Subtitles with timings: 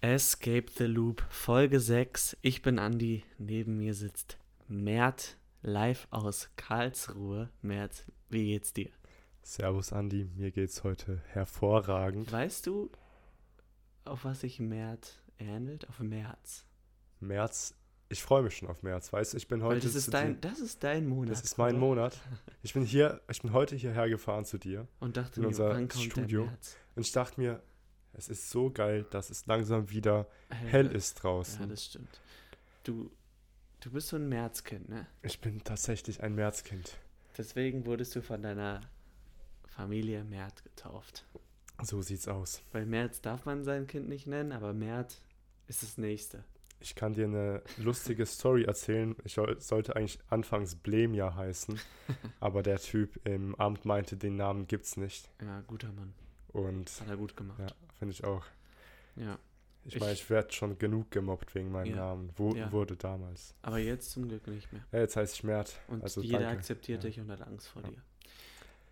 [0.00, 2.36] Escape the Loop, Folge 6.
[2.40, 7.50] Ich bin Andi, neben mir sitzt Mert, live aus Karlsruhe.
[7.62, 8.90] Mert, wie geht's dir?
[9.42, 12.30] Servus Andi, mir geht's heute hervorragend.
[12.30, 12.92] Weißt du,
[14.04, 15.88] auf was sich Mert ähnelt?
[15.88, 16.64] Auf März.
[17.18, 17.74] März,
[18.08, 19.74] ich freue mich schon auf März, weißt du, ich bin heute...
[19.74, 21.32] Weil das, ist dein, das ist dein Monat.
[21.32, 21.86] das ist mein oder?
[21.86, 22.20] Monat.
[22.62, 25.70] Ich bin hier, ich bin heute hierher gefahren zu dir Und dachte in mir, unser
[25.70, 26.48] wann kommt Studio.
[26.94, 27.62] und ich dachte mir,
[28.14, 31.60] es ist so geil, dass es langsam wieder hell ist draußen.
[31.60, 32.20] Ja, das stimmt.
[32.84, 33.10] Du,
[33.80, 35.06] du bist so ein Märzkind, ne?
[35.22, 36.96] ich bin tatsächlich ein Märzkind.
[37.36, 38.80] Deswegen wurdest du von deiner
[39.66, 41.24] Familie Mert getauft.
[41.82, 42.62] So sieht's aus.
[42.72, 45.20] Weil März darf man sein Kind nicht nennen, aber Mert
[45.68, 46.42] ist das nächste.
[46.80, 49.14] Ich kann dir eine lustige Story erzählen.
[49.24, 51.78] Ich soll- sollte eigentlich anfangs Blemja heißen,
[52.40, 55.30] aber der Typ im Amt meinte, den Namen gibt's nicht.
[55.40, 56.14] Ja, guter Mann.
[56.48, 57.58] Und Das hat er gut gemacht.
[57.60, 57.66] ja,
[57.98, 58.44] finde ich auch.
[59.16, 59.38] Ja.
[59.84, 61.96] Ich Ich- meine, ich werde schon genug gemobbt wegen meinem Ja.
[61.96, 62.30] Namen.
[62.36, 62.70] Wo, Ja.
[62.72, 63.54] Wurde damals.
[63.62, 64.82] Aber jetzt zum Glück nicht mehr.
[64.92, 65.80] Ja, jetzt heiße ich Mert.
[65.88, 66.58] Und also jeder danke.
[66.58, 68.02] akzeptiert dich und hat Angst vor dir.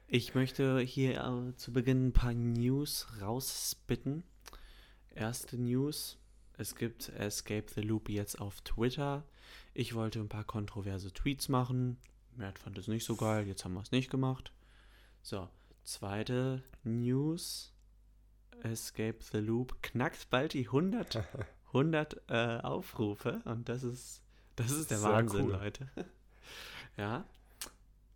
[0.08, 4.22] Ich möchte hier äh, zu Beginn ein paar News rausspitten.
[5.14, 6.18] Erste News.
[6.58, 9.24] Es gibt Escape the Loop jetzt auf Twitter.
[9.74, 11.98] Ich wollte ein paar kontroverse Tweets machen.
[12.36, 14.52] Mert fand es nicht so geil, jetzt haben wir es nicht gemacht.
[15.22, 15.48] So,
[15.86, 17.72] zweite News.
[18.62, 21.22] Escape the Loop knackt bald die 100,
[21.68, 24.22] 100 äh, Aufrufe und das ist,
[24.56, 25.52] das ist der Sehr Wahnsinn, cool.
[25.52, 25.90] Leute.
[26.96, 27.24] ja,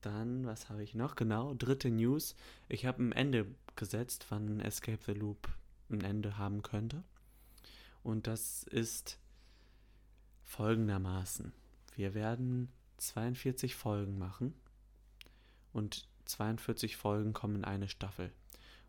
[0.00, 1.14] dann, was habe ich noch?
[1.14, 2.34] Genau, dritte News.
[2.68, 3.46] Ich habe ein Ende
[3.76, 5.48] gesetzt, wann Escape the Loop
[5.90, 7.04] ein Ende haben könnte.
[8.02, 9.18] Und das ist
[10.44, 11.52] folgendermaßen.
[11.94, 14.54] Wir werden 42 Folgen machen
[15.72, 18.32] und 42 Folgen kommen in eine Staffel.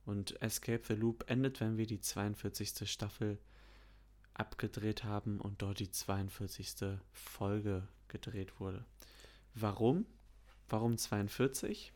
[0.06, 2.90] Und Escape the Loop endet, wenn wir die 42.
[2.92, 3.38] Staffel
[4.34, 6.98] abgedreht haben und dort die 42.
[7.12, 8.86] Folge gedreht wurde.
[9.54, 10.06] Warum?
[10.70, 11.94] Warum 42?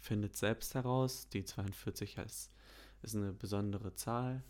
[0.00, 1.28] Findet selbst heraus.
[1.28, 2.50] Die 42 ist,
[3.02, 4.42] ist eine besondere Zahl.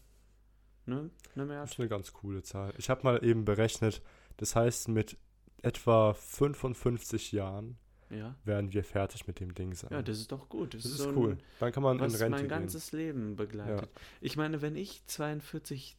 [0.87, 1.03] Ne?
[1.03, 1.71] Ne, Das Mert?
[1.73, 2.73] ist eine ganz coole Zahl.
[2.79, 4.01] Ich habe mal eben berechnet,
[4.39, 5.19] das heißt, mit
[5.63, 7.77] etwa 55 Jahren
[8.11, 8.35] Ja.
[8.45, 9.91] werden wir fertig mit dem Ding sein.
[9.93, 10.73] Ja, das ist doch gut.
[10.75, 11.39] Das, das ist so ein- cool.
[11.61, 12.49] Dann kann man in was Rente mein gehen.
[12.49, 13.91] ganzes Leben begleitet.
[14.21, 15.97] Ich meine, wenn ich 42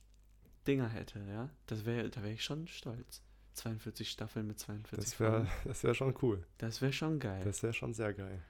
[0.67, 3.21] Dinger hätte, ja, das wäre, da wäre ich schon stolz.
[3.53, 5.47] 42 Staffeln mit 42 Das wäre
[5.81, 6.45] wär schon cool.
[6.59, 7.43] Das wäre schon geil.
[7.43, 8.41] Das wäre schon sehr geil.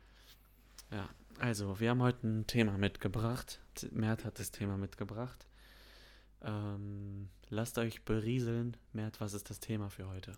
[0.91, 1.09] Ja,
[1.39, 3.59] also, wir haben heute ein Thema mitgebracht.
[3.91, 5.47] Mert hat das Thema mitgebracht.
[6.41, 8.77] Ähm, lasst euch berieseln.
[8.93, 10.33] Mert, was ist das Thema für heute?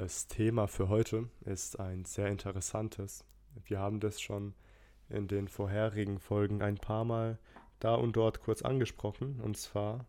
[0.00, 3.24] Das Thema für heute ist ein sehr interessantes.
[3.64, 4.54] Wir haben das schon
[5.08, 7.36] in den vorherigen Folgen ein paar Mal
[7.80, 9.40] da und dort kurz angesprochen.
[9.40, 10.06] Und zwar,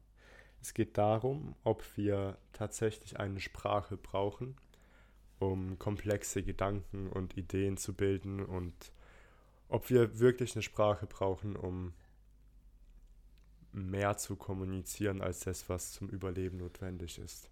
[0.62, 4.58] es geht darum, ob wir tatsächlich eine Sprache brauchen,
[5.40, 8.94] um komplexe Gedanken und Ideen zu bilden und
[9.70, 11.94] ob wir wirklich eine Sprache brauchen, um
[13.72, 17.50] mehr zu kommunizieren als das, was zum Überleben notwendig ist.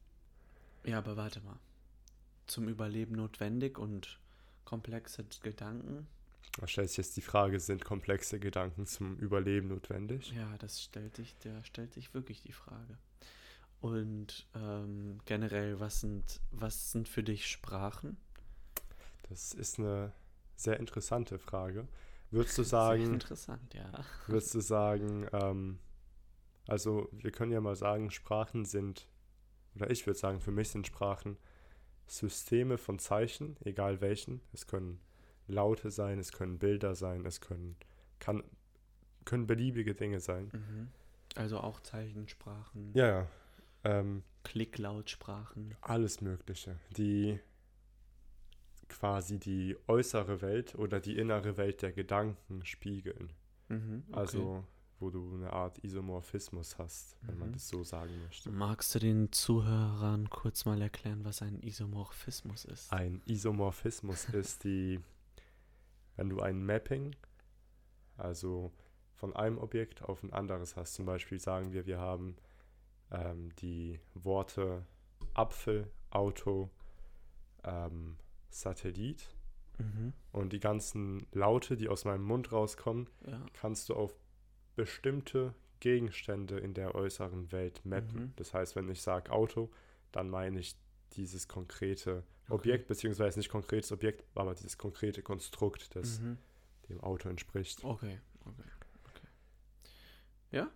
[0.84, 1.58] Ja, aber warte mal.
[2.48, 4.20] Zum Überleben notwendig und
[4.66, 6.08] komplexe Gedanken?
[6.60, 10.32] Da stellt sich jetzt die Frage, sind komplexe Gedanken zum Überleben notwendig?
[10.32, 12.98] Ja, das stellt sich, der stellt sich wirklich die Frage.
[13.80, 18.18] Und ähm, generell, was sind, was sind für dich Sprachen?
[19.30, 20.14] Das ist eine
[20.56, 21.88] sehr interessante Frage.
[22.32, 23.92] Würdest du Sehr sagen, interessant, ja.
[24.26, 25.80] würdest du sagen, ähm,
[26.68, 29.08] also wir können ja mal sagen, Sprachen sind,
[29.76, 31.38] oder ich würde sagen, für mich sind Sprachen
[32.08, 34.42] Systeme von Zeichen, egal welchen.
[34.54, 35.00] Es können
[35.48, 37.76] Laute sein, es können Bilder sein, es können,
[38.20, 38.44] kann,
[39.26, 40.50] können beliebige Dinge sein.
[40.54, 40.88] Mhm.
[41.36, 43.28] Also auch Zeichensprachen, Ja, ja.
[43.84, 45.76] Ähm, Klicklautsprachen.
[45.82, 47.40] alles Mögliche, die
[48.90, 53.32] quasi die äußere Welt oder die innere Welt der Gedanken spiegeln.
[53.68, 54.18] Mhm, okay.
[54.18, 54.66] Also,
[55.00, 57.54] wo du eine Art Isomorphismus hast, wenn man Mhm.
[57.54, 58.50] das so sagen möchte.
[58.52, 62.92] Magst du den Zuhörern kurz mal erklären, was ein Isomorphismus ist?
[62.92, 65.00] Ein Isomorphismus ist die,
[66.16, 67.16] wenn du ein Mapping,
[68.18, 68.72] also
[69.14, 70.94] von einem Objekt auf ein anderes hast.
[70.96, 72.36] Zum Beispiel sagen wir, wir haben
[73.12, 74.86] ähm, die Worte
[75.34, 76.70] Apfel, Auto,
[77.64, 78.18] ähm,
[78.50, 79.30] Satellit
[79.80, 80.12] Mhm.
[80.32, 83.46] und die ganzen Laute, die aus meinem Mund rauskommen, Ja.
[83.54, 84.16] kannst du auf
[84.78, 88.22] bestimmte Gegenstände in der äußeren Welt mappen.
[88.22, 88.34] Mhm.
[88.38, 89.70] Das heißt, wenn ich sage Auto,
[90.14, 90.78] dann meine ich
[91.18, 96.38] dieses konkrete Objekt, beziehungsweise nicht konkretes Objekt, aber dieses konkrete Konstrukt, das Mhm.
[96.88, 97.84] dem Auto entspricht.
[97.84, 98.70] Okay, okay,
[99.10, 99.28] okay.
[100.52, 100.72] Ja?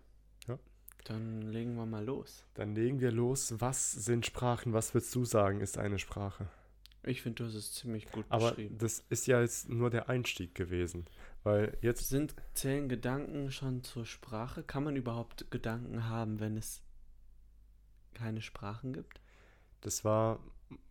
[1.06, 2.46] Dann legen wir mal los.
[2.54, 3.56] Dann legen wir los.
[3.60, 4.72] Was sind Sprachen?
[4.74, 6.48] Was würdest du sagen, ist eine Sprache?
[7.04, 8.78] Ich finde, du hast es ziemlich gut Aber beschrieben.
[8.78, 11.06] das ist ja jetzt nur der Einstieg gewesen.
[11.44, 14.62] Weil jetzt, Sind, zählen Gedanken schon zur Sprache?
[14.64, 16.82] Kann man überhaupt Gedanken haben, wenn es
[18.14, 19.20] keine Sprachen gibt?
[19.84, 20.40] das war,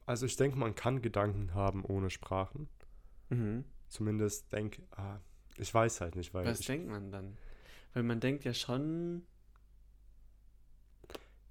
[0.04, 2.68] also ich denke, man kann Gedanken haben ohne Sprachen.
[3.28, 3.64] Mhm.
[3.86, 5.20] Zumindest denk, ah,
[5.56, 7.36] ich weiß halt nicht, weil Was ich, denkt man dann?
[7.94, 9.22] Weil man denkt ja schon.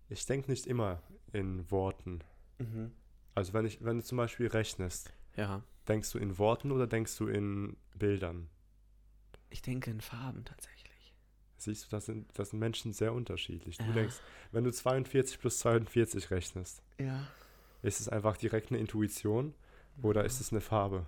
[0.10, 2.20] ich denke nicht immer in Worten.
[2.58, 2.92] Mhm.
[3.36, 5.64] Also wenn ich, wenn du zum Beispiel rechnest, Ja.
[5.88, 8.50] denkst du in Worten oder denkst du in Bildern?
[9.50, 11.14] Ich denke in Farben tatsächlich.
[11.58, 13.78] Siehst du, das sind, das sind Menschen sehr unterschiedlich.
[13.78, 13.92] Du Ja.
[13.94, 14.16] denkst,
[14.52, 17.28] wenn du 42 plus 42 rechnest, Ja.
[17.82, 19.54] ist es einfach direkt eine Intuition
[20.02, 21.06] oder ist es eine Farbe?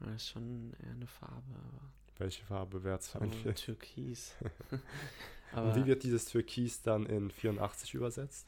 [0.00, 3.64] Das ist schon eher eine Farbe, aber Welche Farbe wäre so 42?
[3.66, 4.34] türkis.
[5.52, 8.46] Und wie wird dieses Türkis dann in 84 übersetzt?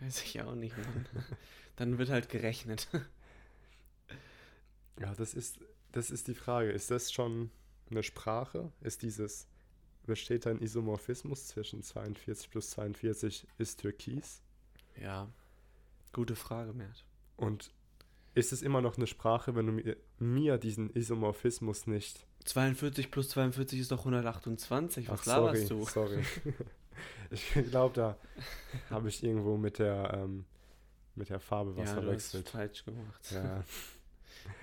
[0.00, 1.06] weiß ich auch nicht, Mann.
[1.76, 2.88] Dann wird halt gerechnet.
[4.98, 5.58] Ja, das ist,
[5.92, 6.70] das ist die Frage.
[6.70, 7.50] Ist das schon
[7.92, 8.72] eine Sprache?
[8.80, 9.46] Ist dieses,
[10.04, 14.42] besteht ein Isomorphismus zwischen 42 plus 42 ist Türkis?
[15.00, 15.28] Ja.
[16.12, 17.04] Gute Frage, Mert.
[17.36, 17.72] Und
[18.34, 23.28] ist es immer noch eine Sprache, wenn du mir, mir diesen Isomorphismus nicht 42 plus
[23.30, 25.08] 42 ist doch 128.
[25.08, 25.86] Was Ach, laberst sorry, du?
[25.86, 26.24] sorry.
[27.30, 28.16] ich glaube, da
[28.90, 30.44] habe ich irgendwo mit der, ähm,
[31.14, 32.48] mit der Farbe was ja, du hast verwechselt.
[32.48, 33.30] falsch gemacht.
[33.30, 33.64] Ja.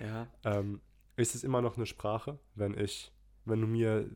[0.00, 0.26] ja.
[0.44, 0.80] ähm,
[1.16, 3.12] ist es immer noch eine Sprache, wenn ich,
[3.44, 4.08] wenn du mir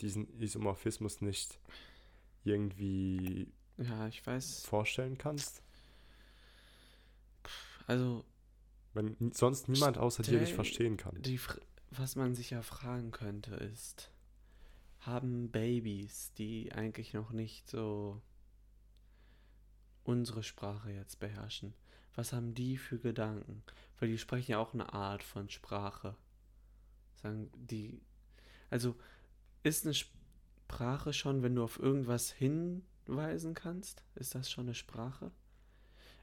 [0.00, 1.58] diesen Isomorphismus nicht
[2.44, 4.64] irgendwie Ja, ich weiß.
[4.66, 5.62] vorstellen kannst?
[7.86, 8.24] Also,
[8.94, 11.20] Wenn sonst niemand außer dir dich verstehen kann.
[11.22, 11.40] die,
[11.90, 14.10] was man sich ja fragen könnte, ist,
[15.00, 18.20] haben Babys, die eigentlich noch nicht so
[20.04, 21.74] unsere Sprache jetzt beherrschen,
[22.14, 23.62] was haben die für Gedanken?
[23.98, 26.16] Weil die sprechen ja auch eine Art von Sprache.
[27.24, 27.98] Sagen die,
[28.68, 28.94] also
[29.62, 34.04] ist eine Sprache schon, wenn du auf irgendwas hinweisen kannst?
[34.14, 35.30] Ist das schon eine Sprache?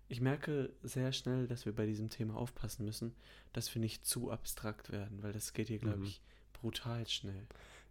[0.10, 3.16] Ich merke sehr schnell, dass wir bei diesem Thema aufpassen müssen,
[3.52, 6.04] dass wir nicht zu abstrakt werden, weil das geht hier, glaube Mhm.
[6.06, 6.22] ich,
[6.54, 7.48] brutal schnell.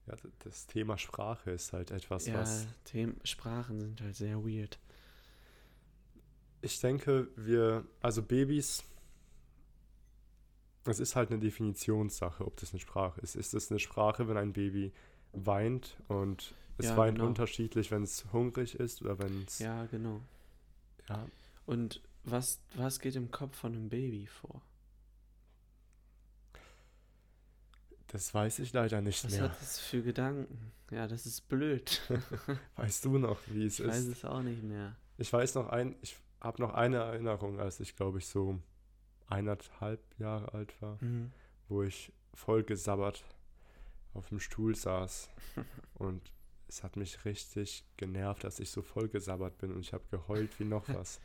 [0.07, 0.15] Ja,
[0.45, 4.79] das Thema Sprache ist halt etwas, ja, was Themen, Sprachen sind halt sehr weird.
[6.63, 8.85] Ich denke, wir, also Babys,
[10.85, 13.37] es ist halt eine Definitionssache, ob das eine Sprache ist.
[13.37, 14.93] Ist es eine Sprache, wenn ein Baby
[15.33, 17.29] weint und es Ja, weint genau.
[17.29, 19.59] unterschiedlich, wenn es hungrig ist oder wenn es.
[19.59, 20.21] Ja, genau.
[21.09, 21.27] ja.
[21.67, 24.63] Und was, was geht im Kopf von einem Baby vor?
[28.09, 29.43] Das weiß ich leider nicht Was mehr.
[29.43, 30.73] hat es für Gedanken?
[30.91, 32.01] Ja, das ist blöd.
[32.77, 34.09] Weißt du noch, wie es Ich weiß ist?
[34.09, 34.97] es auch nicht mehr.
[35.19, 38.59] Ich weiß noch ein, ich habe noch eine Erinnerung, als ich glaube ich so
[39.31, 41.33] eineinhalb Jahre alt war, Mhm.
[41.69, 43.25] wo ich voll gesabbert
[44.15, 45.29] auf dem Stuhl saß
[45.95, 46.33] und
[46.69, 50.59] es hat mich richtig genervt, dass ich so voll gesabbert bin und ich habe geheult
[50.61, 51.21] wie noch was.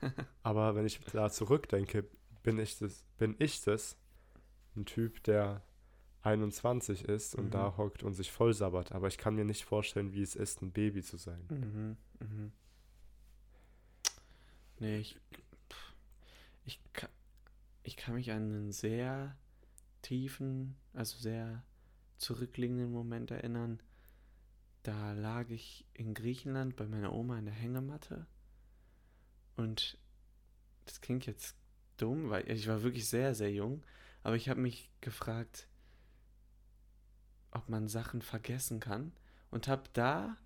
[0.42, 2.04] Aber wenn ich da zurückdenke,
[2.42, 3.96] bin ich das, bin ich das,
[4.76, 5.62] ein Typ, der
[6.22, 7.50] 21 ist und Mhm.
[7.50, 8.92] da hockt und sich voll sabbert.
[8.92, 11.44] Aber ich kann mir nicht vorstellen, wie es ist, ein Baby zu sein.
[11.50, 11.96] Mhm.
[12.26, 12.52] Mhm.
[14.78, 15.18] Nee, ich,
[16.64, 17.10] ich, kann,
[17.82, 19.36] ich kann mich an einen sehr
[20.02, 21.62] tiefen, also sehr
[22.18, 23.80] zurückliegenden Moment erinnern.
[24.82, 28.26] Da lag ich in Griechenland bei meiner Oma in der Hängematte
[29.56, 29.98] und
[30.86, 31.56] das klingt jetzt
[31.98, 33.82] dumm, weil ich war wirklich sehr, sehr jung,
[34.22, 35.68] aber ich habe mich gefragt,
[37.50, 39.12] ob man Sachen vergessen kann
[39.50, 40.36] und habe da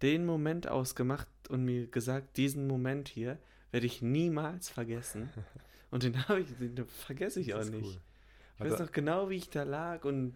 [0.00, 3.38] den Moment ausgemacht und mir gesagt, diesen Moment hier
[3.70, 5.30] werde ich niemals vergessen.
[5.92, 7.84] Und den habe ich, den vergesse ich auch Das ist nicht.
[7.86, 8.00] cool.
[8.56, 10.34] Ich weiß Also- noch genau, wie ich da lag und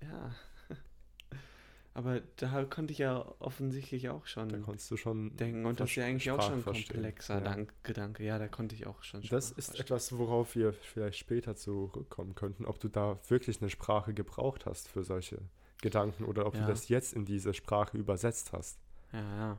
[0.00, 0.34] ja.
[1.94, 5.90] Aber da konnte ich ja offensichtlich auch Da schon konntest du schon denken und das
[5.90, 7.40] ist ja eigentlich auch schon ein komplexer Ja.
[7.40, 8.24] Dank Gedanke.
[8.24, 9.80] Ja, da konnte ich auch schon Das Sprache ist verstehen.
[9.84, 14.88] etwas, worauf wir vielleicht später zurückkommen könnten, ob du da wirklich eine Sprache gebraucht hast
[14.88, 15.38] für solche
[15.82, 16.60] Gedanken oder ob Ja.
[16.62, 18.78] du das jetzt in diese Sprache übersetzt hast.
[19.12, 19.58] Ja, ja.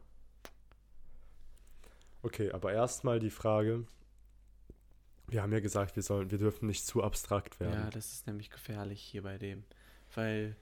[2.21, 3.85] Okay, aber erstmal die Frage,
[5.33, 7.73] wir haben ja gesagt, wir sollen, wir dürfen nicht zu abstrakt werden.
[7.73, 9.63] Ja, das ist nämlich gefährlich hier bei dem.
[10.15, 10.55] Weil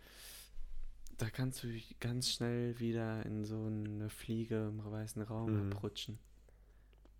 [1.17, 1.67] da kannst du
[1.99, 5.71] ganz schnell wieder in so eine Fliege im weißen Raum Mhm.
[5.73, 6.17] abrutschen.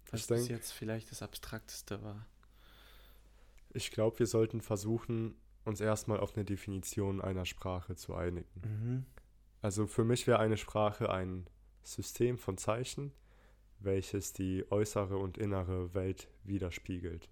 [0.10, 2.25] Was Ich bis denk- jetzt vielleicht das Abstrakteste war.
[3.74, 8.48] Ich glaube, wir sollten versuchen, uns erstmal auf eine Definition einer Sprache zu einigen.
[8.63, 9.05] Mhm.
[9.62, 11.48] Also für mich wäre eine Sprache ein
[11.84, 13.12] System von Zeichen,
[13.79, 17.29] welches die äußere und innere Welt widerspiegelt.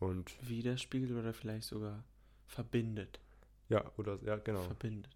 [0.00, 2.02] Und Widerspiegelt oder vielleicht sogar
[2.46, 3.20] verbindet.
[3.68, 4.62] ja, oder ja, genau.
[4.62, 5.14] Verbindet.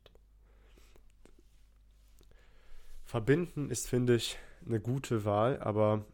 [3.04, 6.04] Verbinden ist, finde ich, eine gute Wahl, aber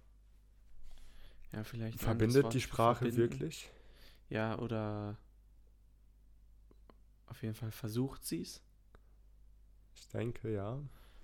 [1.53, 1.99] Ja, vielleicht.
[1.99, 3.19] verbindet die Sprache verbinden.
[3.19, 3.71] wirklich?
[4.29, 5.17] Ja, oder
[7.27, 8.63] auf jeden Fall versucht sie es.
[9.95, 10.81] Ich denke, ja.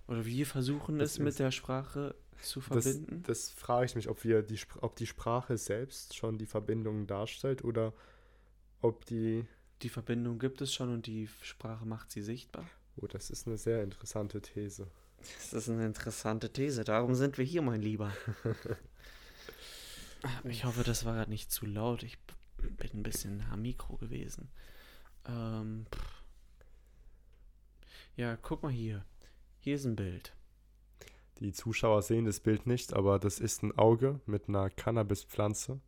[0.08, 3.22] Oder wir versuchen Das es mit der Sprache zu Das, verbinden.
[3.26, 7.64] das frage ich mich, ob wir die, ob die Sprache selbst schon die Verbindung darstellt
[7.64, 7.92] oder
[8.80, 9.44] ob die.
[9.82, 12.68] die Verbindung gibt es schon und die Sprache macht sie sichtbar.
[12.96, 14.86] Oh, das ist eine sehr interessante These.
[15.38, 16.84] Das ist eine interessante These.
[16.84, 18.12] Darum sind wir hier, mein Lieber.
[20.44, 22.02] Ich hoffe, das war gerade nicht zu laut.
[22.02, 22.18] Ich
[22.58, 24.48] bin ein bisschen am Mikro gewesen.
[25.26, 25.86] Ähm,
[28.16, 29.04] ja, guck mal hier.
[29.60, 30.32] Hier ist ein Bild.
[31.40, 35.80] Die Zuschauer sehen das Bild nicht, aber das ist ein Auge mit einer Cannabispflanze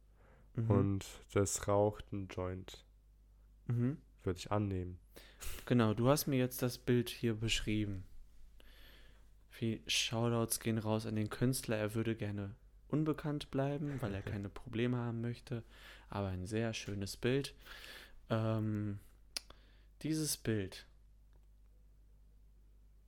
[0.54, 0.70] Mhm.
[0.70, 2.84] und das raucht ein Joint,
[3.66, 3.96] Mhm.
[4.24, 4.98] würde ich annehmen.
[5.66, 8.04] Genau, du hast mir jetzt das Bild hier beschrieben.
[9.50, 11.76] Viel Shoutouts gehen raus an den Künstler.
[11.76, 12.54] Er würde gerne
[12.88, 15.62] unbekannt bleiben, weil er keine Probleme haben möchte.
[16.10, 17.54] Aber ein sehr schönes Bild.
[18.30, 18.98] Ähm,
[20.02, 20.86] dieses Bild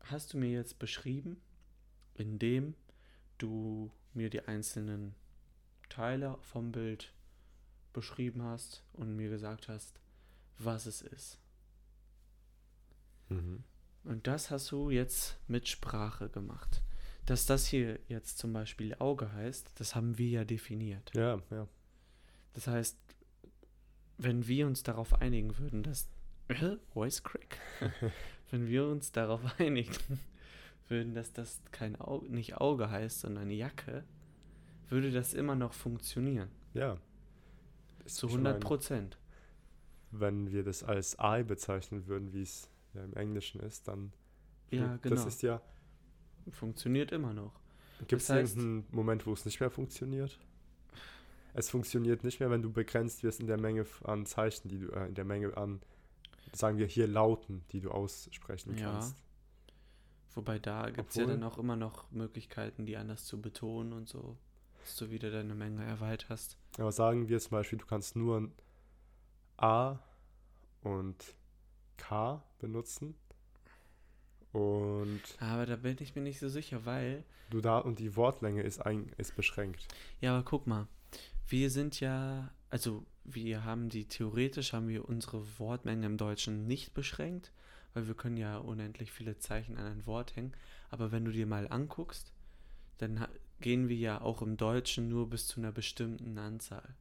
[0.05, 1.41] hast du mir jetzt beschrieben,
[2.15, 2.75] indem
[3.39, 5.15] du mir die einzelnen
[5.89, 7.13] Teile vom Bild
[7.93, 10.01] beschrieben hast und mir gesagt hast,
[10.59, 11.39] was es ist.
[13.29, 13.65] Mhm.
[14.05, 16.83] Und das hast du jetzt mit Sprache gemacht.
[17.27, 21.11] Dass das hier jetzt zum Beispiel Auge heißt, das haben wir ja definiert.
[21.15, 21.69] Ja, ja.
[22.55, 22.99] Das heißt,
[24.19, 26.09] wenn wir uns darauf einigen würden, dass.
[26.49, 27.59] Äh, Voice Crack?
[28.51, 29.95] wenn wir uns darauf einigen
[30.91, 34.05] würden, dass das kein Auge, nicht Auge heißt, sondern Jacke,
[34.89, 36.49] würde das immer noch funktionieren.
[36.75, 36.99] Ja.
[38.05, 39.19] Das- Zu ich 100 mein, Prozent.
[40.11, 44.13] Wenn wir das als I bezeichnen würden, wie es ja im Englischen ist, dann.
[44.71, 45.15] Ja, genau.
[45.15, 45.61] Das ist ja.
[46.51, 47.53] Funktioniert immer noch.
[48.09, 50.39] Gibt es Das heißt- irgendeinen Moment, wo es nicht mehr funktioniert?
[51.53, 54.89] Es funktioniert nicht mehr, wenn du begrenzt wirst in der Menge an Zeichen, die du,
[54.93, 55.81] äh, in der Menge an,
[56.53, 58.93] sagen wir hier Lauten, die du aussprechen Ja.
[58.93, 59.17] kannst.
[60.35, 64.09] Wobei da gibt es ja dann auch immer noch Möglichkeiten, die anders zu betonen und
[64.09, 64.37] so,
[64.81, 66.57] dass du wieder deine Menge erweiterst.
[66.79, 68.53] Aber sagen wir zum Beispiel, du kannst nur ein
[69.57, 69.99] A
[70.83, 71.35] und
[71.97, 73.15] K benutzen.
[74.53, 78.63] Und Aber da bin ich mir nicht so sicher, weil, du da und die Wortlänge
[78.63, 79.87] ist, ein, ist beschränkt.
[80.21, 80.89] ja, aber guck mal,
[81.49, 86.95] wir sind ja, also wir haben die, theoretisch haben wir unsere Wortmenge im Deutschen nicht
[86.95, 87.53] beschränkt,
[87.95, 90.53] weil wir können ja unendlich viele Zeichen an ein Wort hängen.
[90.91, 92.33] Aber wenn du dir mal anguckst,
[92.99, 93.27] dann
[93.61, 96.95] gehen wir ja auch im Deutschen nur bis zu einer bestimmten Anzahl.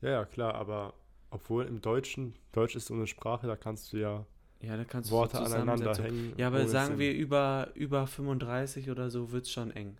[0.00, 0.94] Ja, ja, klar, aber
[1.30, 4.26] obwohl im Deutschen, Deutsch ist so eine Sprache, da kannst du ja
[4.60, 6.34] Ja, da kannst du Worte so aneinander hängen.
[6.36, 6.98] Ja, aber sagen Sinn.
[6.98, 9.96] wir über, über 35 oder so wird es schon eng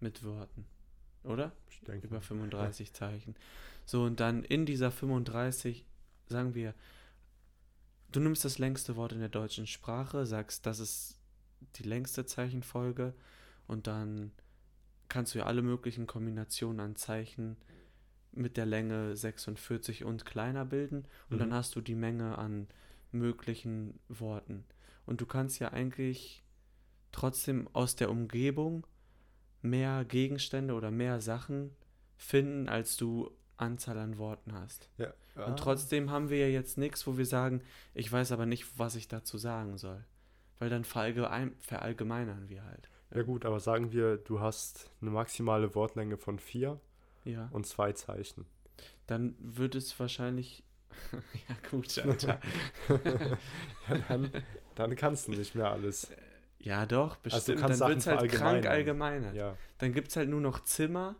[0.00, 0.66] mit Worten.
[1.24, 1.52] Oder?
[1.70, 3.34] Ich denke, Über 35 Zeichen.
[3.86, 5.84] So, und dann in dieser 35
[6.28, 6.74] sagen wir,
[8.16, 11.18] du nimmst das längste Wort in der deutschen Sprache, sagst, das ist
[11.76, 13.14] die längste Zeichenfolge
[13.66, 14.32] und dann
[15.08, 17.56] kannst du ja alle möglichen Kombinationen an Zeichen
[18.32, 21.54] mit der Länge 46 und kleiner bilden und dann Mhm.
[21.54, 22.68] hast du die Menge an
[23.12, 24.64] möglichen Worten.
[25.06, 26.42] Und du kannst ja eigentlich
[27.12, 28.86] trotzdem aus der Umgebung
[29.62, 31.70] mehr Gegenstände oder mehr Sachen
[32.16, 34.88] finden, als du Anzahl an Worten hast.
[34.98, 35.12] Ja.
[35.36, 37.62] Ah, Und trotzdem haben wir ja jetzt nichts, wo wir sagen,
[37.94, 40.04] ich weiß aber nicht, was ich dazu sagen soll.
[40.58, 42.88] Weil dann verallgemein, verallgemeinern wir halt.
[43.12, 46.80] Ja gut, aber sagen wir, du hast eine maximale Wortlänge von vier
[47.24, 47.48] Ja.
[47.52, 48.46] und zwei Zeichen.
[49.06, 50.64] Dann wird es wahrscheinlich.
[51.12, 52.40] ja, gut, Alter.
[52.88, 54.30] ja, dann,
[54.74, 56.10] dann kannst du nicht mehr alles.
[56.58, 57.60] ja, doch, bestimmt.
[57.60, 59.34] kannst dann wird es halt krank allgemeinert.
[59.34, 59.56] Ja.
[59.78, 61.16] Dann gibt es halt nur noch Zimmer.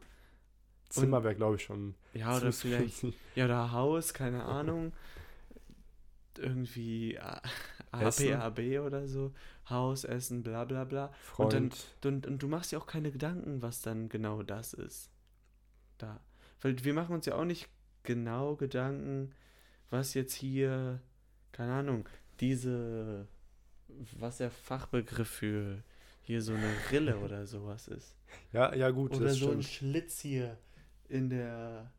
[0.90, 1.94] Zimmer wäre, glaube ich, schon.
[2.12, 3.04] Ja, oder vielleicht.
[3.34, 4.92] Ja, oder Haus, keine Ahnung.
[6.38, 7.40] Irgendwie A-
[8.00, 8.32] Essen.
[8.34, 9.32] APAB oder so.
[9.70, 11.12] Haus, Essen, bla bla bla.
[11.22, 11.52] Freund.
[12.02, 15.10] dann- Und, und du machst ja auch keine Gedanken, was dann genau das ist.
[15.98, 16.20] Da.
[16.60, 17.68] Weil wir machen uns ja auch nicht
[18.02, 19.32] genau Gedanken,
[19.90, 21.00] was jetzt hier,
[21.52, 22.08] keine Ahnung,
[22.40, 23.28] diese,
[24.18, 25.82] was der Fachbegriff für
[26.22, 28.16] hier so eine Rille oder sowas ist.
[28.52, 29.92] ja, ja, gut, Oder so ein stimmt.
[29.94, 30.58] Schlitz hier
[31.08, 31.92] in der,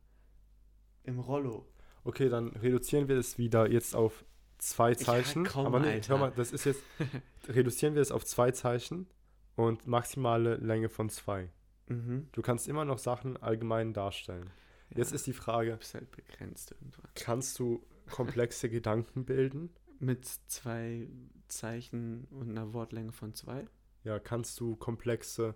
[1.03, 1.65] im Rollo.
[2.03, 4.25] Okay, dann reduzieren wir es wieder jetzt auf
[4.57, 5.45] zwei Ja, Zeichen.
[5.45, 6.09] komm, aber nee, Alter.
[6.09, 6.83] hör mal, das ist jetzt.
[7.47, 9.07] reduzieren wir es auf zwei Zeichen
[9.55, 11.49] und maximale Länge von 2.
[11.87, 12.27] Mhm.
[12.31, 14.49] Du kannst immer noch Sachen allgemein darstellen.
[14.95, 17.07] Jetzt Ja, ist die Frage, du bist halt begrenzt irgendwann.
[17.15, 19.69] kannst du komplexe Gedanken bilden?
[19.99, 21.07] Mit zwei
[21.47, 23.65] Zeichen und einer Wortlänge von zwei?
[24.03, 25.55] Ja, kannst du komplexe,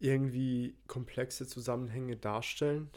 [0.00, 2.90] irgendwie komplexe Zusammenhänge darstellen?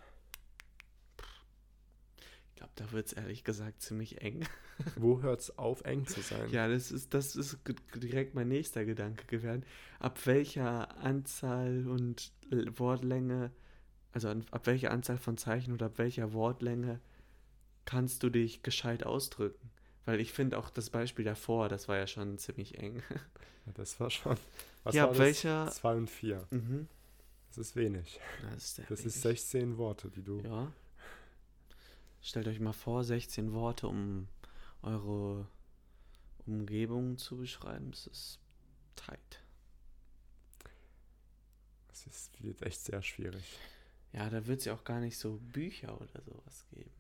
[2.50, 4.46] Ich glaube, da wird es ehrlich gesagt ziemlich eng.
[4.96, 6.50] Wo hört es auf, eng zu sein?
[6.50, 7.60] Ja, das ist, das ist
[7.96, 9.66] direkt mein nächster Gedanke gewesen.
[10.00, 13.52] Ab welcher Anzahl und Wortlänge,
[14.14, 17.02] also ab welcher Anzahl von Zeichen oder ab welcher Wortlänge
[17.86, 19.73] kannst du dich gescheit ausdrücken?
[20.06, 23.02] Weil ich finde auch das Beispiel davor, das war ja schon ziemlich eng.
[23.66, 24.38] Ja, Das war schon.
[24.84, 26.46] Was Ja, war welcher- 2 und 4.
[26.52, 26.88] Mhm.
[27.50, 28.20] Das ist wenig.
[28.52, 29.42] Das ist, Das ist wenig.
[29.42, 30.42] 16 Worte, die du.
[30.42, 30.72] Ja.
[32.22, 34.28] Stellt euch mal vor, 16 Worte, um
[34.82, 35.48] eure
[36.46, 37.92] Umgebung zu beschreiben.
[37.92, 38.40] Das ist
[38.96, 39.42] tight.
[41.88, 43.44] Das ist, wird echt sehr schwierig.
[44.12, 46.92] Ja, da wird es ja auch gar nicht so Bücher oder sowas geben.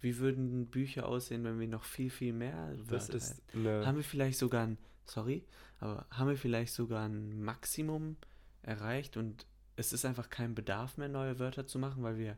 [0.00, 3.66] Wie würden Bücher aussehen, wenn wir noch viel, viel mehr Das Wörter ist hätten?
[3.66, 3.86] eine.
[3.86, 5.44] Haben wir vielleicht sogar ein, sorry,
[5.78, 8.16] aber haben wir vielleicht sogar ein Maximum
[8.62, 12.36] erreicht und es ist einfach kein Bedarf mehr, neue Wörter zu machen, weil wir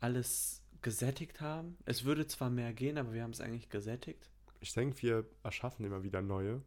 [0.00, 1.76] alles gesättigt haben?
[1.84, 4.30] Es würde zwar mehr gehen, aber wir haben es eigentlich gesättigt.
[4.60, 6.62] Ich denke, wir erschaffen immer wieder neue.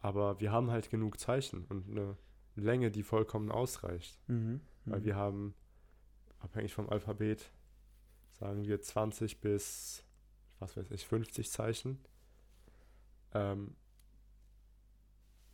[0.00, 2.16] Aber wir haben halt genug Zeichen und eine
[2.54, 4.18] Länge, die vollkommen ausreicht.
[4.28, 4.60] Mhm.
[4.84, 5.54] Weil wir haben,
[6.38, 7.50] abhängig vom Alphabet,
[8.30, 10.04] sagen wir 20 bis,
[10.58, 11.98] was weiß ich, 50 Zeichen.
[13.34, 13.76] Ähm,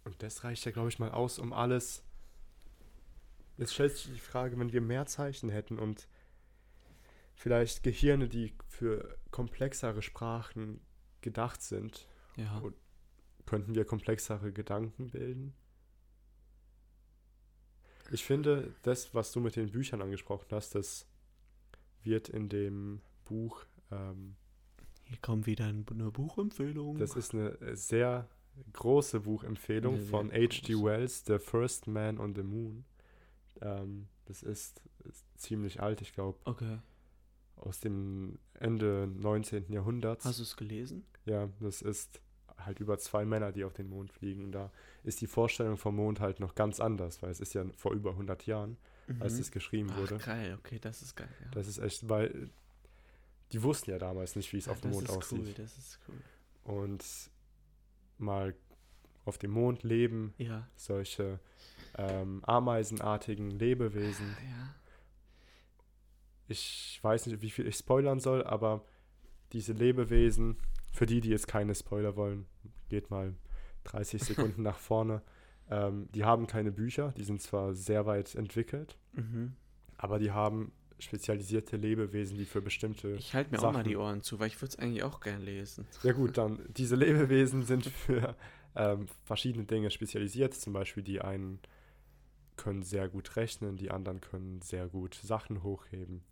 [0.04, 2.04] und das reicht ja, glaube ich, mal aus, um alles.
[3.56, 6.08] Jetzt stellt sich die Frage, wenn wir mehr Zeichen hätten und
[7.34, 10.80] vielleicht Gehirne, die für komplexere Sprachen
[11.20, 12.62] gedacht sind, ja.
[13.46, 15.54] könnten wir komplexere Gedanken bilden?
[18.10, 21.06] Ich finde, das, was du mit den Büchern angesprochen hast, das
[22.04, 24.36] wird in dem Buch, ähm,
[25.04, 26.98] Hier kommt wieder ein- eine Buchempfehlung.
[26.98, 28.28] das ist eine sehr
[28.72, 30.74] große Buchempfehlung Eine von H.G.
[30.82, 32.84] Wells, The First Man on the Moon.
[33.60, 36.78] Ähm, das ist, ist ziemlich alt, ich glaube, okay.
[37.56, 39.70] aus dem Ende 19.
[39.72, 40.24] Jahrhunderts.
[40.24, 41.04] Hast du es gelesen?
[41.26, 42.20] Ja, das ist
[42.56, 44.44] halt über zwei Männer, die auf den Mond fliegen.
[44.44, 44.70] Und da
[45.02, 48.12] ist die Vorstellung vom Mond halt noch ganz anders, weil es ist ja vor über
[48.12, 48.76] 100 Jahren,
[49.20, 49.40] als Mhm.
[49.40, 50.18] es geschrieben Ach, wurde.
[50.18, 51.28] geil, okay, das ist geil.
[51.44, 51.50] Ja.
[51.52, 52.50] Das ist echt, weil
[53.52, 55.38] die wussten ja damals nicht, wie es Ja, auf dem das Mond aussieht.
[55.46, 56.20] Cool, das ist cool.
[56.64, 57.04] Und
[58.18, 58.54] mal
[59.24, 60.68] auf dem Mond leben, Ja.
[60.76, 61.40] solche
[61.96, 64.36] ähm, ameisenartigen Lebewesen.
[64.50, 64.74] Ja.
[66.48, 68.84] Ich weiß nicht, wie viel ich spoilern soll, aber
[69.52, 70.56] diese Lebewesen,
[70.92, 72.46] für die, die jetzt keine Spoiler wollen,
[72.88, 73.34] geht mal
[73.84, 75.22] 30 Sekunden nach vorne.
[75.70, 79.54] Ähm, die haben keine Bücher, die sind zwar sehr weit entwickelt, Mhm.
[79.96, 83.12] aber die haben spezialisierte Lebewesen, die für bestimmte.
[83.16, 83.88] Ich halte mir auch mal Sachen.
[83.88, 85.86] die Ohren zu, weil ich würde es eigentlich auch gern lesen.
[86.02, 88.36] Ja gut, dann diese Lebewesen sind für
[88.76, 90.54] ähm, verschiedene Dinge spezialisiert.
[90.54, 91.58] Zum Beispiel die einen
[92.56, 96.22] können sehr gut rechnen, die anderen können sehr gut Sachen hochheben.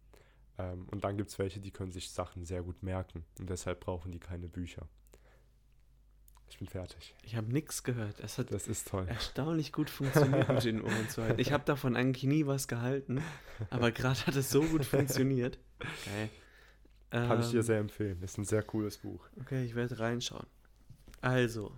[0.59, 3.81] Ähm, und dann gibt es welche, die können sich Sachen sehr gut merken und deshalb
[3.81, 4.87] brauchen die keine Bücher.
[6.53, 7.15] Ich bin fertig.
[7.23, 8.21] Ich habe nichts gehört.
[8.21, 9.07] Es hat Das ist toll.
[9.09, 11.41] erstaunlich gut funktioniert mit den Ohren zu halten.
[11.41, 13.23] Ich habe davon eigentlich nie was gehalten,
[13.71, 15.59] aber gerade hat es so gut funktioniert.
[16.05, 16.29] Geil.
[17.11, 18.23] Kann ich dir Ähm, sehr empfehlen.
[18.23, 19.25] Ist ein sehr cooles Buch.
[19.41, 20.47] Okay, ich werde reinschauen.
[21.23, 21.73] Also,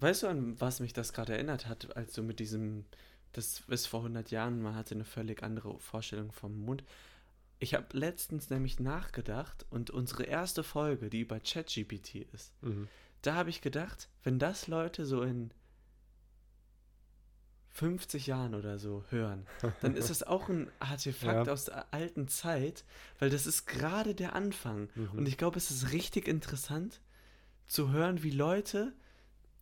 [0.00, 2.86] weißt du, an was mich das gerade erinnert hat, als du mit diesem,
[3.32, 6.84] das ist vor 100 Jahren, man hatte eine völlig andere Vorstellung vom Mond.
[7.58, 12.88] Ich habe letztens nämlich nachgedacht und unsere erste Folge, die über ChatGPT ist, Mhm.
[13.26, 15.50] Da habe ich gedacht, wenn das Leute so in
[17.70, 19.46] 50 Jahren oder so hören,
[19.80, 21.52] dann ist das auch ein Artefakt Ja.
[21.52, 22.84] aus der alten Zeit,
[23.18, 24.88] weil das ist gerade der Anfang.
[24.94, 25.10] Mhm.
[25.16, 27.00] Und ich glaube, es ist richtig interessant
[27.66, 28.92] zu hören, wie Leute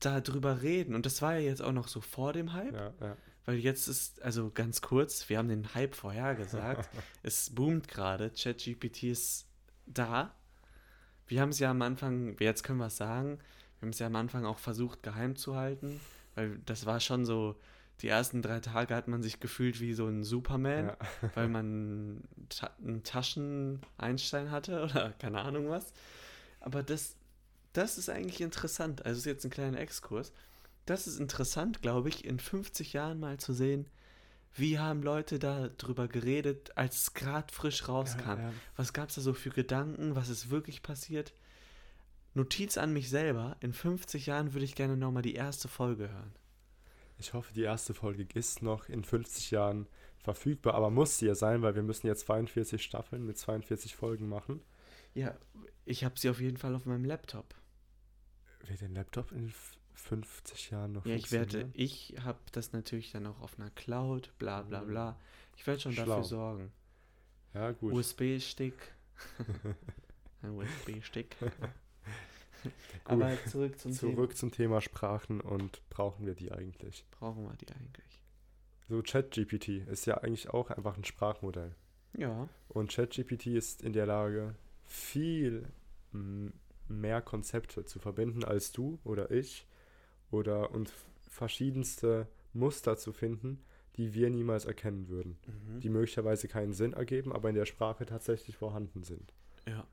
[0.01, 0.95] darüber reden.
[0.95, 3.17] Und das war ja jetzt auch noch so vor dem Hype, ja, ja.
[3.47, 6.91] weil jetzt ist, also ganz kurz, wir haben den Hype vorhergesagt.
[7.23, 9.47] es boomt gerade, ChatGPT ist
[9.87, 10.35] da.
[11.27, 13.39] Wir haben es ja am Anfang, jetzt können wir es sagen,
[13.79, 16.01] wir haben es ja am Anfang auch versucht geheim zu halten,
[16.35, 17.57] weil das war schon so,
[18.01, 20.97] die ersten drei Tage hat man sich gefühlt wie so ein Superman ja.
[21.35, 25.93] weil man ta einen Taschen-Einstein hatte oder keine Ahnung was.
[26.61, 27.17] Aber das,
[27.73, 29.07] das ist eigentlich interessant.
[29.07, 30.33] Also ist jetzt ein kleiner Exkurs.
[30.87, 33.87] Das ist interessant, glaube ich, in 50 Jahren mal zu sehen,
[34.55, 38.39] wie haben Leute da drüber geredet, als es gerade frisch rauskam.
[38.39, 38.53] Ja, ja.
[38.77, 40.15] Was gab es da so für Gedanken?
[40.15, 41.33] Was ist wirklich passiert?
[42.35, 46.33] Notiz an mich selber, in 50 Jahren würde ich gerne nochmal die erste Folge hören.
[47.19, 49.87] Ich hoffe, die erste Folge ist noch in 50 Jahren
[50.19, 54.29] verfügbar, aber muss sie ja sein, weil wir müssen jetzt 42 Staffeln mit 42 Folgen
[54.29, 54.63] machen.
[55.15, 55.37] Ja,
[55.85, 57.55] ich habe sie auf jeden Fall auf meinem Laptop.
[58.67, 59.53] Wird den Laptop in
[59.95, 64.33] 50 Jahren noch Ja, ich werde, ich habe das natürlich dann auch auf einer Cloud,
[64.39, 64.87] bla bla Mhm.
[64.89, 65.21] bla.
[65.57, 66.05] Ich werde schon Schlau.
[66.07, 66.73] dafür sorgen.
[67.55, 67.93] Ja, gut.
[67.93, 68.75] USB-Stick.
[70.43, 71.37] Ein USB-Stick.
[73.05, 77.05] Aber zurück zum Zurück zum Thema Sprachen und brauchen wir die eigentlich?
[77.11, 78.23] Brauchen wir die eigentlich?
[78.89, 81.75] So ChatGPT ist ja eigentlich auch einfach ein Sprachmodell.
[82.17, 82.49] Ja.
[82.69, 85.67] Und ChatGPT ist in der Lage, viel
[86.89, 89.67] mehr Konzepte zu verbinden als du oder ich
[90.33, 90.93] oder und
[91.29, 93.63] verschiedenste Muster zu finden,
[93.97, 95.81] die wir niemals erkennen würden, Mhm.
[95.81, 99.33] die möglicherweise keinen Sinn ergeben, aber in der Sprache tatsächlich vorhanden sind.
[99.67, 99.87] Ja.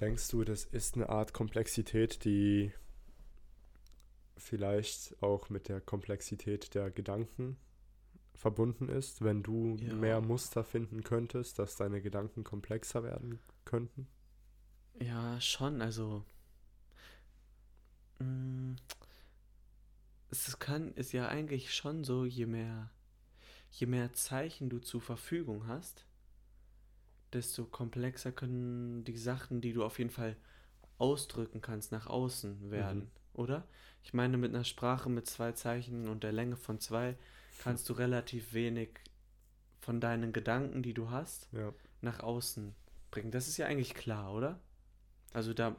[0.00, 2.72] Denkst du, das ist eine Art Komplexität, die
[4.36, 7.56] vielleicht auch mit der Komplexität der Gedanken
[8.34, 9.94] verbunden ist, wenn du Ja.
[9.94, 14.08] mehr Muster finden könntest, dass deine Gedanken komplexer werden könnten?
[15.00, 16.24] Ja, schon, also.
[18.18, 18.76] Mh,
[20.30, 22.90] Es kann, ist ja eigentlich schon so, je mehr,
[23.70, 26.04] je mehr Zeichen du zur Verfügung hast,
[27.32, 30.36] desto komplexer können die Sachen, die du auf jeden Fall
[30.98, 33.10] ausdrücken kannst, nach außen werden, Mhm.
[33.34, 33.64] oder?
[34.02, 37.16] Ich meine, mit einer Sprache mit zwei Zeichen und der Länge von zwei
[37.62, 38.90] kannst du relativ wenig
[39.80, 41.72] von deinen Gedanken, die du hast, Ja.
[42.00, 42.74] nach außen
[43.10, 43.30] bringen.
[43.30, 44.58] Das ist ja eigentlich klar, oder?
[45.32, 45.76] Also da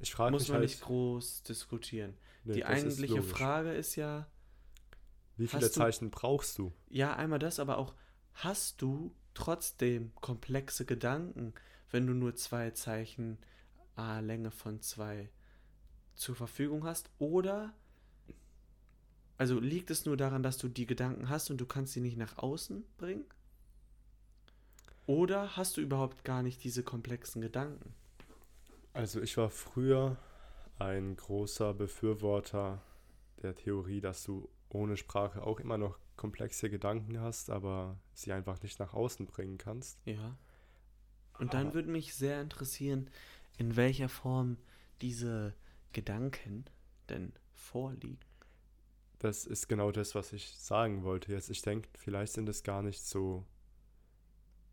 [0.00, 2.14] Ich frage muss mich man halt, nicht groß diskutieren.
[2.44, 3.30] nee, Die ist eigentliche logisch.
[3.30, 4.26] Frage ist ja,
[5.36, 6.72] wie viele hast du- Zeichen brauchst du?
[6.88, 7.94] ja, einmal das, aber auch,
[8.34, 11.52] hast du trotzdem komplexe Gedanken,
[11.90, 13.38] wenn du nur zwei Zeichen
[13.96, 15.30] A Länge von zwei
[16.14, 17.10] zur Verfügung hast?
[17.18, 17.72] Oder,
[19.36, 22.16] also liegt es nur daran, dass du die Gedanken hast und du kannst sie nicht
[22.16, 23.24] nach außen bringen?
[25.06, 27.94] Oder hast du überhaupt gar nicht diese komplexen Gedanken?
[28.98, 30.16] Also ich war früher
[30.80, 32.82] ein großer Befürworter
[33.42, 38.60] der Theorie, dass du ohne Sprache auch immer noch komplexe Gedanken hast, aber sie einfach
[38.60, 40.00] nicht nach außen bringen kannst.
[40.04, 40.36] Ja.
[41.38, 43.08] Und dann Aber- würde mich sehr interessieren,
[43.56, 44.56] in welcher Form
[45.00, 45.54] diese
[45.92, 46.64] Gedanken
[47.08, 48.18] denn vorliegen.
[49.20, 51.50] Das ist genau das, was ich sagen wollte jetzt.
[51.50, 53.44] Ich denke, vielleicht sind es gar nicht so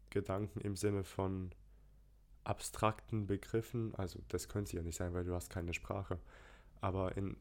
[0.09, 1.51] Gedanken im Sinne von
[2.45, 3.93] abstrakten Begriffen.
[3.95, 6.19] Also das könnte sie ja nicht sein, weil du hast keine Sprache.
[6.81, 7.38] Aber in,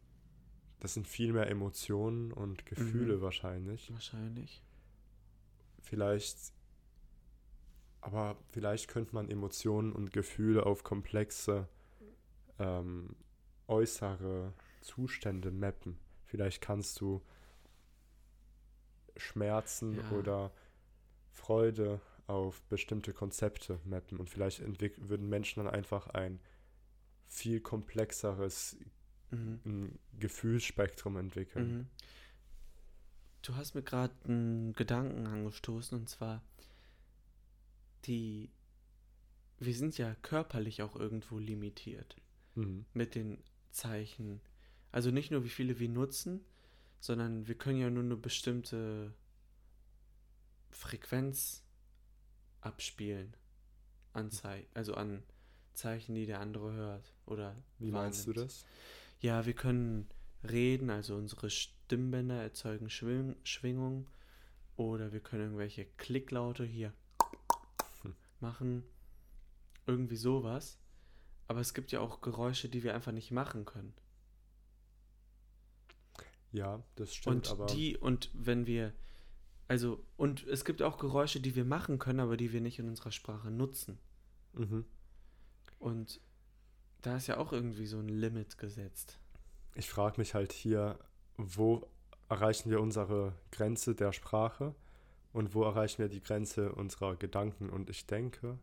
[0.81, 3.21] das sind viel mehr Emotionen und Gefühle Mhm.
[3.21, 3.93] wahrscheinlich.
[3.93, 4.63] Wahrscheinlich.
[5.83, 6.39] Vielleicht,
[8.01, 11.69] aber vielleicht könnte man Emotionen und Gefühle auf komplexe
[12.59, 13.15] ähm,
[13.69, 15.99] äußere Zustände mappen.
[16.27, 17.23] Vielleicht kannst du
[19.17, 20.11] Schmerzen Ja.
[20.11, 20.53] oder
[21.31, 24.61] Freude auf bestimmte Konzepte mappen und vielleicht
[25.09, 26.41] würden Menschen dann einfach ein
[27.29, 28.77] viel komplexeres
[29.31, 29.99] Mhm.
[30.19, 31.73] Gefühlsspektrum entwickeln.
[31.79, 31.87] Mhm.
[33.43, 36.43] Du hast mir gerade einen Gedanken angestoßen und zwar
[38.07, 38.51] die
[39.59, 42.17] wir sind ja körperlich auch irgendwo limitiert
[42.55, 42.85] Mhm.
[42.93, 44.41] mit den Zeichen.
[44.93, 46.45] Also nicht nur wie viele wir nutzen,
[47.01, 49.13] sondern wir können ja nur eine bestimmte
[50.71, 51.64] Frequenz
[52.65, 53.37] abspielen
[54.13, 55.23] an Zei also an
[55.75, 58.65] Zeichen, die der andere hört oder Wie meinst du das?
[59.21, 60.09] Ja, wir können
[60.49, 64.07] reden, also unsere Stimmbänder erzeugen Schwing Schwingung
[64.77, 66.93] oder wir können irgendwelche Klicklaute hier
[68.03, 68.15] Hm.
[68.41, 68.85] machen,
[69.87, 70.79] irgendwie sowas.
[71.49, 73.95] Aber es gibt ja auch Geräusche, die wir einfach nicht machen können.
[76.53, 78.93] Ja, das stimmt, und aber die und wenn wir
[79.69, 82.89] also und es gibt auch Geräusche, die wir machen können, aber die wir nicht in
[82.89, 83.99] unserer Sprache nutzen.
[84.55, 84.85] mhm.
[85.79, 86.21] Und
[87.03, 89.19] da ist ja auch irgendwie so ein Limit gesetzt.
[89.75, 90.99] ich frage mich halt hier,
[91.37, 91.87] wo
[92.31, 94.75] erreichen wir unsere Grenze der Sprache
[95.35, 97.69] und wo erreichen wir die Grenze unserer Gedanken?
[97.69, 98.59] Und ich denke,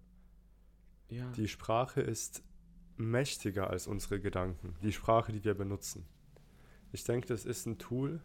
[1.09, 1.29] Ja.
[1.33, 2.41] die Sprache ist
[2.97, 6.05] mächtiger als unsere Gedanken, die Sprache, die wir benutzen.
[6.91, 8.21] Ich denke, das ist ein Tool,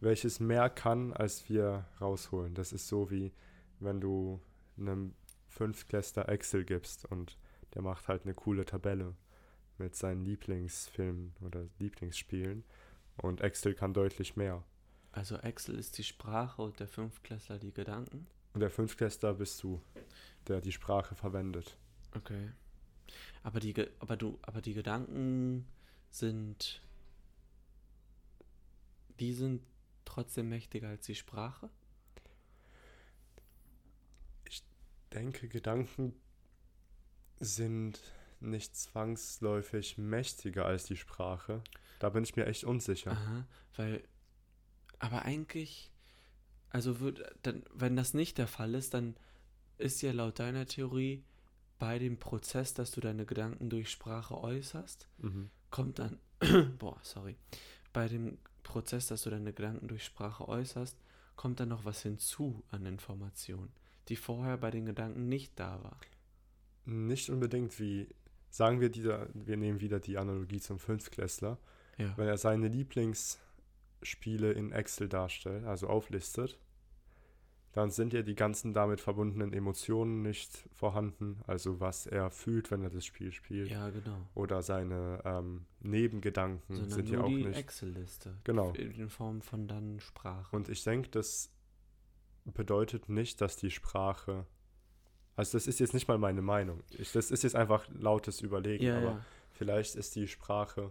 [0.00, 2.54] welches mehr kann, als wir rausholen.
[2.54, 3.32] Das ist so wie,
[3.78, 4.40] wenn du
[4.78, 5.14] einem
[5.48, 7.36] Fünftklässler Excel gibst und
[7.74, 9.14] der macht halt eine coole Tabelle
[9.78, 12.64] mit seinen Lieblingsfilmen oder Lieblingsspielen
[13.16, 14.64] und Excel kann deutlich mehr.
[15.12, 18.26] Also Excel ist die Sprache und der Fünftklässler die Gedanken.
[18.52, 19.80] Und der Fünftklässler bist du,
[20.48, 21.76] der die Sprache verwendet.
[22.16, 22.50] Okay.
[23.42, 25.66] Aber die, aber du, aber die Gedanken
[26.10, 26.80] sind,
[29.18, 29.62] die sind
[30.10, 31.70] trotzdem mächtiger als die Sprache?
[35.12, 36.14] denke, Gedanken
[37.40, 38.00] sind
[38.40, 41.62] nicht zwangsläufig mächtiger als die Sprache.
[41.98, 43.12] Da bin ich mir echt unsicher.
[43.12, 43.46] Aha,
[43.76, 44.04] weil,
[44.98, 45.90] aber eigentlich,
[46.70, 49.16] also wird, dann, wenn das nicht der Fall ist, dann
[49.78, 51.24] ist ja laut deiner Theorie
[51.78, 55.50] bei dem Prozess, dass du deine Gedanken durch Sprache äußerst, Mhm.
[55.70, 56.18] kommt dann,
[56.78, 57.36] boah, sorry,
[57.92, 58.38] bei dem
[58.70, 60.96] Prozess, dass du deine Gedanken durch Sprache äußerst,
[61.34, 63.72] kommt dann noch was hinzu an Informationen,
[64.08, 65.98] die vorher bei den Gedanken nicht da war.
[66.84, 68.06] Nicht unbedingt wie,
[68.48, 71.58] sagen wir, dieser, wir nehmen wieder die Analogie zum Fünftklässler.
[71.98, 72.16] Ja.
[72.16, 76.56] Wenn er seine Lieblingsspiele in Excel darstellt, also auflistet,
[77.72, 81.40] dann sind ja die ganzen damit verbundenen Emotionen nicht vorhanden.
[81.46, 83.70] Also was er fühlt, wenn er das Spiel spielt.
[83.70, 84.26] Ja, genau.
[84.34, 87.58] Oder seine ähm, Nebengedanken Sondern sind ja auch die nicht.
[87.58, 88.36] Excel-Liste.
[88.42, 88.72] Genau.
[88.72, 90.54] In Form von dann Sprache.
[90.56, 91.52] Und ich denke, das
[92.44, 94.46] bedeutet nicht, dass die Sprache.
[95.36, 96.82] Also, das ist jetzt nicht mal meine Meinung.
[96.90, 98.84] Ich, das ist jetzt einfach lautes Überlegen.
[98.84, 99.24] ja, aber ja.
[99.52, 100.90] vielleicht ist die Sprache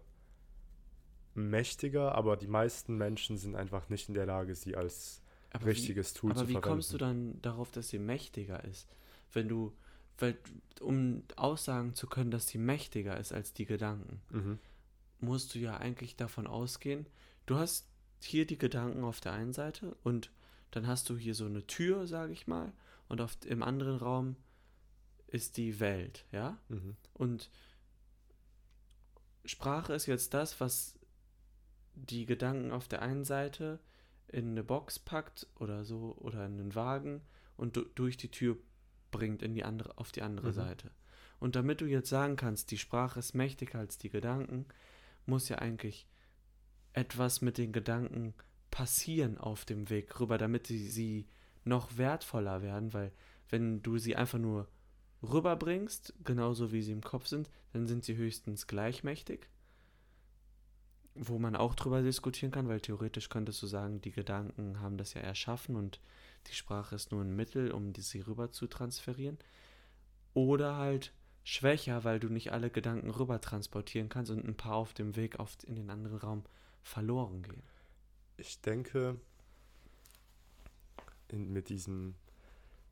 [1.36, 5.70] mächtiger, aber die meisten Menschen sind einfach nicht in der Lage, sie als Aber wie,
[5.70, 6.70] richtiges Tool aber zu wie verwenden.
[6.70, 8.88] kommst du dann darauf, dass sie mächtiger ist?
[9.34, 9.74] Wenn du,
[10.18, 10.38] weil,
[10.82, 14.60] um aussagen zu können, dass sie mächtiger ist als die Gedanken, Mhm.
[15.20, 17.06] musst du ja eigentlich davon ausgehen,
[17.46, 17.88] du hast
[18.22, 20.32] hier die Gedanken auf der einen Seite und
[20.72, 22.72] dann hast du hier so eine Tür, sage ich mal,
[23.08, 24.36] und auf, im anderen Raum
[25.28, 26.58] ist die Welt, ja?
[26.70, 26.96] Mhm.
[27.14, 27.50] Und
[29.46, 30.96] Sprache ist jetzt das, was
[31.96, 33.80] die Gedanken auf der einen Seite
[34.32, 37.22] in eine Box packt oder so oder in einen Wagen
[37.58, 38.58] und du, durch die Tür
[39.12, 40.54] bringt in die andere auf die andere Mhm.
[40.54, 40.92] Seite.
[41.40, 44.66] Und damit du jetzt sagen kannst, die Sprache ist mächtiger als die Gedanken,
[45.26, 46.08] muss ja eigentlich
[46.94, 48.34] etwas mit den Gedanken
[48.72, 51.28] passieren auf dem Weg rüber, damit sie, sie
[51.64, 53.12] noch wertvoller werden, weil
[53.50, 54.68] wenn du sie einfach nur
[55.24, 59.50] rüberbringst, genauso wie sie im Kopf sind, dann sind sie höchstens gleichmächtig.
[61.22, 65.14] Wo man auch drüber diskutieren kann, weil theoretisch könntest du sagen, die Gedanken haben das
[65.14, 66.00] ja erschaffen und
[66.48, 69.38] die Sprache ist nur ein Mittel, um sie rüber zu transferieren.
[70.34, 71.12] Oder halt
[71.44, 75.40] schwächer, weil du nicht alle Gedanken rüber transportieren kannst und ein paar auf dem Weg
[75.40, 76.44] auf, in den anderen Raum
[76.84, 77.64] verloren gehen.
[78.38, 79.20] Ich denke,
[81.28, 82.16] in, mit diesem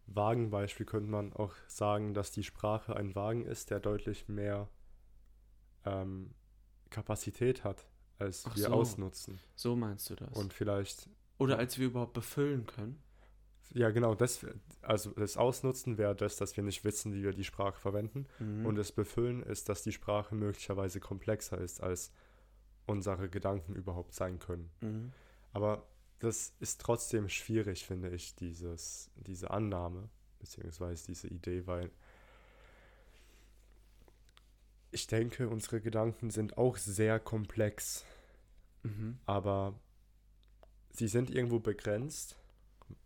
[0.08, 4.68] Wagenbeispiel könnte man auch sagen, dass die Sprache ein Wagen ist, der deutlich mehr
[5.86, 6.32] ähm,
[6.90, 7.86] Kapazität hat,
[8.20, 8.74] als Ach wir so.
[8.74, 9.40] ausnutzen.
[9.56, 10.36] So meinst du das?
[10.36, 13.02] Und vielleicht, Oder als wir überhaupt befüllen können.
[13.74, 14.46] ja genau, das,
[14.82, 18.28] also das Ausnutzen wäre das, dass wir nicht wissen, wie wir die Sprache verwenden.
[18.40, 18.66] Mhm.
[18.66, 22.12] Und das Befüllen ist, dass die Sprache möglicherweise komplexer ist, als
[22.86, 24.70] unsere Gedanken überhaupt sein können.
[24.82, 25.12] mhm.
[25.54, 25.88] Aber
[26.20, 31.92] das ist trotzdem schwierig, finde ich, dieses, diese Annahme, beziehungsweise diese Idee, weil
[34.92, 38.06] ich denke, unsere Gedanken sind auch sehr komplex,
[38.84, 39.18] Mhm.
[39.26, 39.74] aber
[40.92, 42.38] sie sind irgendwo begrenzt,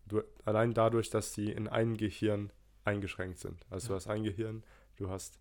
[0.06, 2.52] du, allein dadurch, dass sie in einem Gehirn
[2.84, 3.65] eingeschränkt sind.
[3.70, 3.96] Also du Ja.
[3.98, 4.63] hast ein Gehirn,
[4.98, 5.39] du hast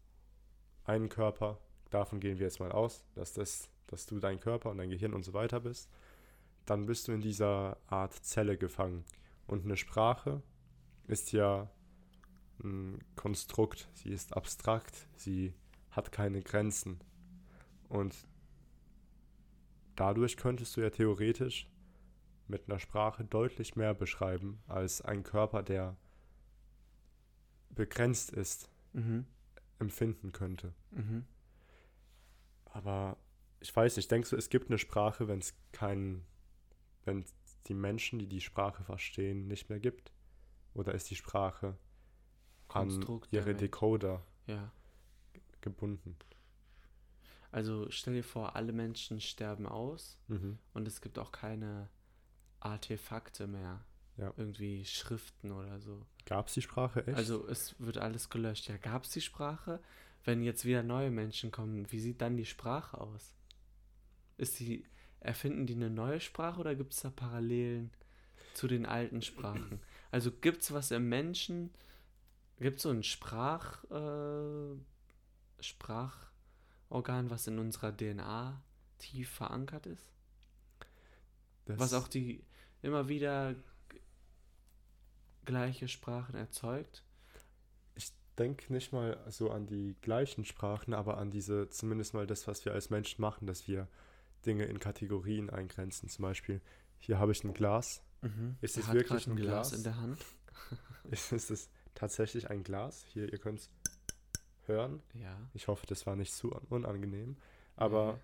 [0.84, 1.58] einen Körper,
[1.90, 5.14] davon gehen wir jetzt mal aus, dass, das, dass du dein Körper und dein Gehirn
[5.14, 5.90] und so weiter bist.
[6.66, 9.04] Dann bist du in dieser Art Zelle gefangen.
[9.46, 10.42] Und eine Sprache
[11.06, 11.68] ist ja
[12.62, 15.54] ein Konstrukt, sie ist abstrakt, sie
[15.90, 17.00] hat keine Grenzen.
[17.88, 18.14] Und
[19.96, 21.68] dadurch könntest du ja theoretisch
[22.48, 25.96] mit einer Sprache deutlich mehr beschreiben als ein Körper, der
[27.70, 29.24] begrenzt ist, Mhm.
[29.78, 30.74] empfinden könnte.
[30.90, 31.24] Mhm.
[32.66, 33.16] Aber
[33.60, 36.24] ich weiß nicht, denkst du, es gibt eine Sprache, wenn es keinen,
[37.04, 37.24] wenn
[37.66, 40.12] die Menschen, die die Sprache verstehen, nicht mehr gibt?
[40.74, 41.76] Oder ist die Sprache
[42.68, 43.54] an Konstrukt der ihre.
[43.54, 44.72] Decoder Ja.
[45.62, 46.16] Gebunden?
[47.52, 50.58] Also stell dir vor, alle Menschen sterben aus Mhm.
[50.74, 51.88] und es gibt auch keine
[52.60, 53.84] Artefakte mehr.
[54.16, 54.32] Ja.
[54.36, 56.04] Irgendwie Schriften oder so.
[56.26, 57.16] Gab es die Sprache echt?
[57.16, 58.68] Also es wird alles gelöscht.
[58.68, 59.80] Ja, gab es die Sprache?
[60.24, 63.34] Wenn jetzt wieder neue Menschen kommen, wie sieht dann die Sprache aus?
[64.36, 64.84] Ist die,
[65.20, 67.90] erfinden die eine neue Sprache oder gibt es da Parallelen
[68.54, 69.80] zu den alten Sprachen?
[70.10, 71.70] Also gibt es was im Menschen,
[72.58, 74.76] gibt es so ein Sprach, äh,
[75.62, 78.62] Sprachorgan, was in unserer DNA
[78.98, 80.12] tief verankert ist?
[81.66, 82.44] das, was auch die
[82.82, 83.54] immer wieder
[85.44, 87.04] gleiche Sprachen erzeugt?
[88.40, 92.64] denke nicht mal so an die gleichen Sprachen, aber an diese, zumindest mal das, was
[92.64, 93.86] wir als Menschen machen, dass wir
[94.46, 96.08] Dinge in Kategorien eingrenzen.
[96.08, 96.62] Zum Beispiel,
[96.98, 98.02] hier habe ich ein Glas.
[98.22, 98.56] Mhm.
[98.62, 99.78] Ist es wirklich ein Glas Glas?
[99.78, 100.18] in der Hand?
[101.10, 103.04] Ist es tatsächlich ein Glas?
[103.08, 103.70] Hier, ihr könnt es
[104.70, 105.02] hören.
[105.14, 105.36] Ja.
[105.54, 107.36] Ich hoffe, das war nicht zu un- unangenehm.
[107.76, 108.18] Aber Nee.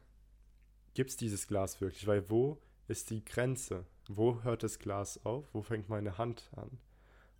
[0.94, 2.06] gibt es dieses Glas wirklich?
[2.06, 3.84] Weil wo ist die Grenze?
[4.08, 5.52] Wo hört das Glas auf?
[5.52, 6.78] Wo fängt meine Hand an?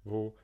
[0.05, 0.35] Wo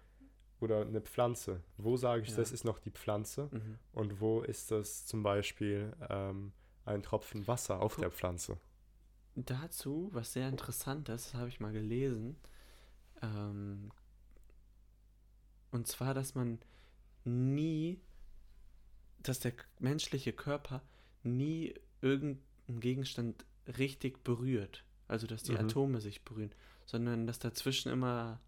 [0.60, 1.60] oder eine Pflanze?
[1.76, 2.36] Wo sage ich, Ja.
[2.36, 3.48] das ist noch die Pflanze?
[3.50, 3.78] Mhm.
[3.92, 6.52] Und wo ist das zum Beispiel ähm,
[6.84, 8.02] ein Tropfen Wasser auf Guck.
[8.02, 8.58] der Pflanze?
[9.34, 12.36] Dazu, was sehr interessant ist, das habe ich mal gelesen.
[13.22, 13.90] Ähm,
[15.70, 16.58] und zwar, dass man
[17.24, 17.98] nie,
[19.22, 20.82] dass der menschliche Körper
[21.22, 23.44] nie irgendeinen Gegenstand
[23.78, 24.84] richtig berührt.
[25.08, 25.58] Also, dass die Mhm.
[25.58, 26.54] Atome sich berühren,
[26.86, 28.40] sondern dass dazwischen immer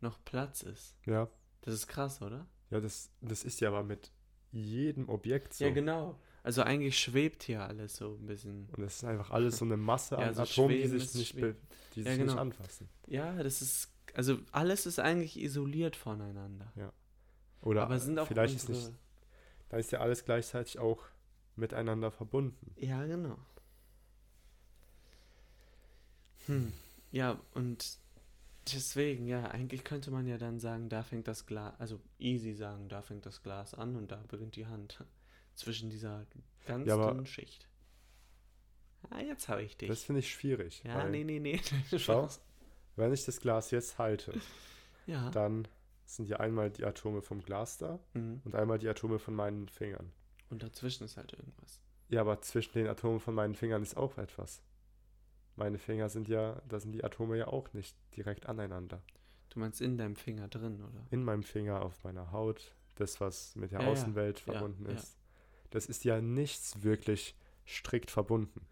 [0.00, 0.94] noch Platz ist.
[1.06, 1.28] Ja,
[1.62, 2.46] Das ist krass, oder?
[2.70, 4.10] ja das, das ist ja aber mit
[4.52, 5.64] jedem Objekt so.
[5.64, 6.18] Ja, genau.
[6.42, 8.68] Also eigentlich schwebt hier alles so ein bisschen.
[8.76, 11.14] Und es ist einfach alles so eine Masse Ja, an so Atomen, die sich, ist
[11.16, 11.52] nicht, die Ja,
[11.94, 12.36] sich nicht genau.
[12.36, 12.88] anfassen.
[13.08, 16.72] Ja, das ist, also alles ist eigentlich isoliert voneinander.
[17.62, 19.00] Oder Aber sind auch vielleicht ist unsere, nicht,
[19.68, 21.02] da ist ja alles gleichzeitig auch
[21.56, 22.72] miteinander verbunden.
[22.76, 23.38] Ja, genau.
[26.46, 26.72] Hm.
[27.12, 27.98] Ja, und
[28.72, 32.88] deswegen, ja, eigentlich könnte man ja dann sagen, da fängt das Glas, also easy sagen,
[32.88, 35.04] da fängt das Glas an und da beginnt die Hand.
[35.54, 36.26] Zwischen dieser
[36.66, 37.66] ganz Ja, dünnen Schicht.
[39.08, 39.88] Ah, jetzt habe ich dich.
[39.88, 40.82] Das finde ich schwierig.
[40.84, 41.60] ja, nee, nee, nee.
[41.96, 42.28] Schau,
[42.96, 44.38] wenn ich das Glas jetzt halte,
[45.06, 45.30] Ja.
[45.30, 45.66] dann
[46.06, 48.40] sind ja einmal die Atome vom Glas da Mhm.
[48.44, 50.12] und einmal die Atome von meinen Fingern.
[50.50, 51.80] Und dazwischen ist halt irgendwas.
[52.08, 54.62] Ja, aber zwischen den Atomen von meinen Fingern ist auch etwas.
[55.56, 59.02] Meine Finger sind ja, da sind die Atome ja auch nicht direkt aneinander.
[59.50, 61.06] Du meinst in deinem Finger drin, oder?
[61.10, 63.88] In meinem Finger, auf meiner Haut, das, was mit der Ja.
[63.88, 64.92] Außenwelt Ja, verbunden ja.
[64.92, 65.16] ist.
[65.70, 67.34] Das ist ja nichts wirklich
[67.66, 68.66] strikt verbunden.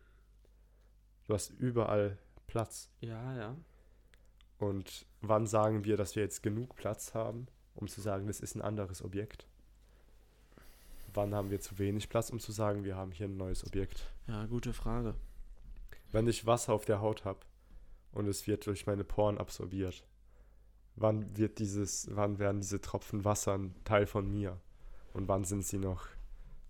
[1.27, 2.91] Du hast überall Platz.
[3.01, 3.57] Ja, ja.
[4.59, 8.55] Und wann sagen wir, dass wir jetzt genug Platz haben, um zu sagen, das ist
[8.55, 9.47] ein anderes Objekt?
[11.13, 14.11] Wann haben wir zu wenig Platz, um zu sagen, wir haben hier ein neues Objekt?
[14.27, 15.15] Ja, gute Frage.
[16.11, 17.41] Wenn ich Wasser auf der Haut habe
[18.13, 20.05] und es wird durch meine Poren absorbiert,
[20.97, 24.61] wann wird dieses, wann werden diese Tropfen Wasser ein Teil von mir?
[25.13, 26.07] Und wann sind sie noch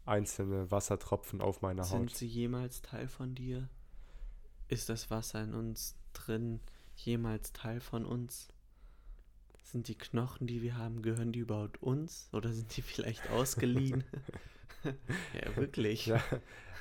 [0.05, 2.17] einzelne Wassertropfen auf meiner Sind Haut?
[2.17, 3.69] sie jemals Teil von dir?
[4.69, 6.61] Ist das Wasser in uns drin
[6.97, 8.49] jemals Teil von uns?
[9.63, 12.29] Sind die Knochen, die wir haben, gehören die überhaupt uns?
[12.33, 14.05] Oder sind die vielleicht ausgeliehen?
[14.85, 16.07] ja, wirklich.
[16.07, 16.23] Ja,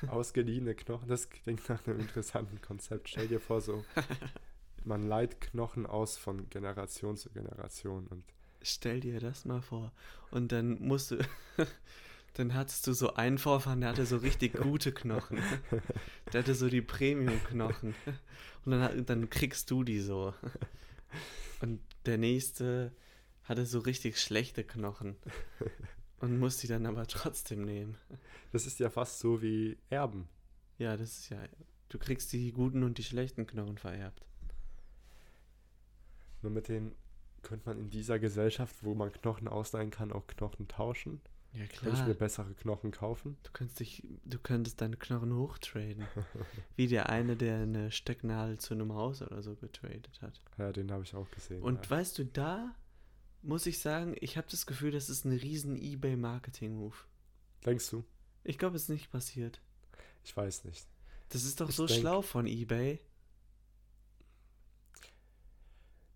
[0.06, 3.08] ausgeliehene Knochen, das klingt nach einem interessanten Konzept.
[3.08, 3.84] Stell dir vor, so,
[4.84, 8.24] man leiht Knochen aus von Generation zu Generation und
[8.66, 9.92] Stell dir das mal vor.
[10.30, 11.18] Und dann musst du.
[12.36, 15.40] Dann hattest du so einen Vorfahren, der hatte so richtig gute Knochen.
[16.34, 17.94] Der hatte so die Premium-Knochen.
[18.64, 20.34] Und dann, dann kriegst du die so.
[21.60, 22.92] Und der nächste
[23.44, 25.14] hatte so richtig schlechte Knochen.
[26.18, 27.96] Und muss die dann aber trotzdem nehmen.
[28.50, 30.28] das ist ja fast so wie Erben.
[30.78, 31.38] Ja, das ist ja.
[31.88, 34.26] Du kriegst die guten und die schlechten Knochen vererbt.
[36.42, 36.96] Nur mit denen
[37.42, 41.20] könnte man in dieser Gesellschaft, wo man Knochen ausleihen kann, auch Knochen tauschen.
[41.54, 42.08] Ja, Könnte ich klar.
[42.08, 43.36] mir bessere Knochen kaufen?
[43.44, 46.04] Du könntest dich, du könntest deine Knochen hochtraden.
[46.76, 50.40] Wie der eine, der eine Stecknadel zu einem Haus oder so getradet hat.
[50.58, 51.62] Ja, den habe ich auch gesehen.
[51.62, 51.90] Und ja.
[51.90, 52.74] weißt du, da
[53.42, 56.96] muss ich sagen, ich habe das Gefühl, das ist ein riesen eBay-Marketing-Move.
[57.64, 58.04] Denkst du?
[58.42, 59.60] Ich glaube, es ist nicht passiert.
[60.24, 60.86] Ich weiß nicht.
[61.28, 62.98] Das ist doch Ich so denk- schlau von eBay.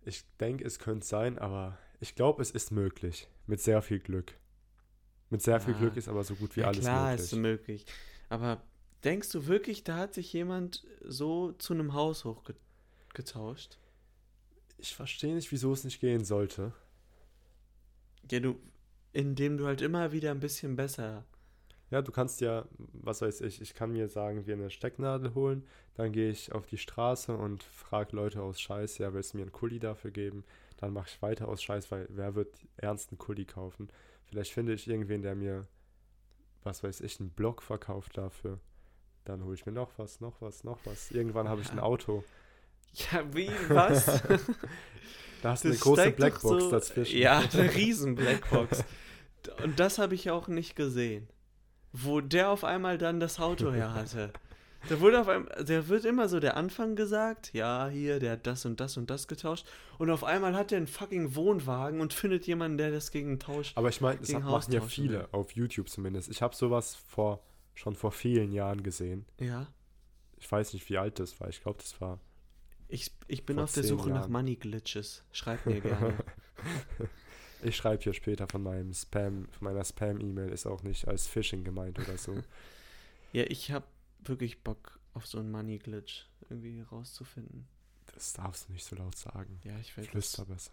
[0.05, 3.27] Ich denke, es könnte sein, aber ich glaube, es ist möglich.
[3.47, 4.35] Mit sehr viel Glück.
[5.29, 5.79] Mit sehr viel Ja.
[5.79, 7.25] Glück ist aber so gut wie ja, alles klar möglich.
[7.25, 7.85] ist möglich.
[8.29, 8.61] Aber
[9.03, 13.77] denkst du wirklich, da hat sich jemand so zu einem Haus hochgetauscht?
[14.77, 16.73] Ich verstehe nicht, wieso es nicht gehen sollte.
[18.31, 18.59] Ja, du,
[19.13, 21.25] indem du halt immer wieder ein bisschen besser.
[21.91, 25.65] Ja, du kannst ja, was weiß ich, ich kann mir sagen, wir eine Stecknadel holen,
[25.95, 29.43] dann gehe ich auf die Straße und frage Leute aus Scheiß, ja, willst du mir
[29.43, 30.43] einen Kuli dafür geben?
[30.77, 33.89] Dann mache ich weiter aus Scheiß, weil wer wird ernst einen Kuli kaufen?
[34.29, 35.67] Vielleicht finde ich irgendwen, der mir,
[36.63, 38.59] was weiß ich, einen Block verkauft dafür.
[39.25, 41.11] Dann hole ich mir noch was, noch was, noch was.
[41.11, 41.79] Irgendwann habe ich ein.
[41.79, 42.23] Auto.
[42.93, 44.23] Ja, wie, was?
[45.41, 47.17] Da hast du eine große Blackbox so- dazwischen.
[47.17, 48.83] Ja, eine riesen Blackbox.
[49.63, 51.29] Und das habe ich auch nicht gesehen.
[51.93, 54.33] Wo der auf einmal dann das Auto her hatte.
[54.87, 58.47] Da wurde auf einmal, der wird immer so der Anfang gesagt, ja, hier, der hat
[58.47, 59.65] das und das und das getauscht.
[59.97, 63.77] Und auf einmal hat er einen fucking Wohnwagen und findet jemanden, der das gegen tauscht.
[63.77, 65.35] Aber ich meine, das Gegen machen ja viele, oder?
[65.35, 66.29] auf YouTube zumindest.
[66.29, 67.43] Ich habe sowas vor,
[67.75, 69.25] schon vor vielen Jahren gesehen.
[69.39, 69.67] Ja.
[70.37, 71.49] Ich weiß nicht, wie alt das war.
[71.49, 72.19] Ich glaube, das war.
[72.87, 74.31] Ich, ich bin auf der Suche nach Jahren.
[74.31, 75.23] Money Glitches.
[75.33, 76.13] Schreib mir gerne.
[77.61, 81.65] Ich schreibe hier später von meinem Spam, von meiner Spam-E-Mail, ist auch nicht als Phishing
[81.65, 82.41] gemeint oder so.
[83.33, 83.85] ja, ich habe
[84.23, 87.67] wirklich Bock auf so einen Money Glitch irgendwie rauszufinden.
[88.13, 89.59] Das darfst du nicht so laut sagen.
[89.63, 90.11] Ja, ich will das.
[90.11, 90.71] Flüster besser.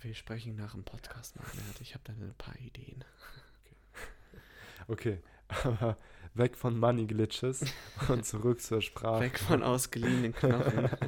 [0.00, 1.46] Wir sprechen nach dem Podcast mal.
[1.80, 3.04] Ich habe da ein paar Ideen.
[4.88, 5.96] Okay, aber
[6.34, 7.64] weg von Money Glitches
[8.08, 9.24] und zurück zur Sprache.
[9.24, 10.90] Weg von ausgeliehenen Knochen.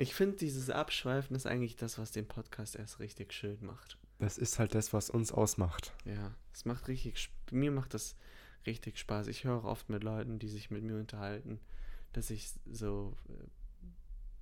[0.00, 3.98] Ich finde, dieses Abschweifen ist eigentlich das, was den Podcast erst richtig schön macht.
[4.18, 5.92] Das ist halt das, was uns ausmacht.
[6.04, 8.16] Ja, es macht richtig, mir macht das
[8.66, 9.28] richtig Spaß.
[9.28, 11.60] Ich höre oft mit Leuten, die sich mit mir unterhalten,
[12.12, 13.32] dass ich so äh,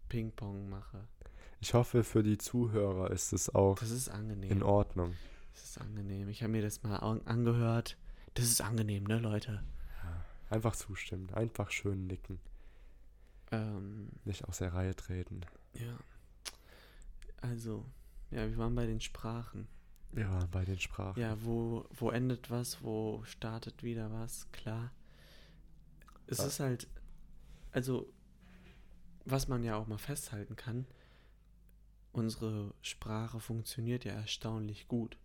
[0.08, 1.06] Ping-Pong mache.
[1.60, 4.50] Ich hoffe, für die Zuhörer ist es auch Das ist angenehm.
[4.50, 5.14] in Ordnung.
[5.52, 6.28] Das ist angenehm.
[6.28, 7.96] Ich habe mir das mal an- angehört.
[8.34, 9.62] Das ist angenehm, ne, Leute?
[10.48, 12.38] Einfach zustimmen, einfach schön nicken,
[13.50, 15.40] Ähm, nicht aus der Reihe treten.
[15.74, 15.98] ja.
[17.42, 17.84] Also,
[18.30, 19.68] ja, wir waren bei den Sprachen.
[20.12, 21.20] Wir waren bei den Sprachen.
[21.20, 24.92] Ja, wo, wo endet was, wo startet wieder was, klar.
[26.26, 26.46] Es Ja.
[26.46, 26.88] ist halt,
[27.72, 28.12] also,
[29.24, 30.86] was man ja auch mal festhalten kann,
[32.12, 35.18] unsere Sprache funktioniert ja erstaunlich gut.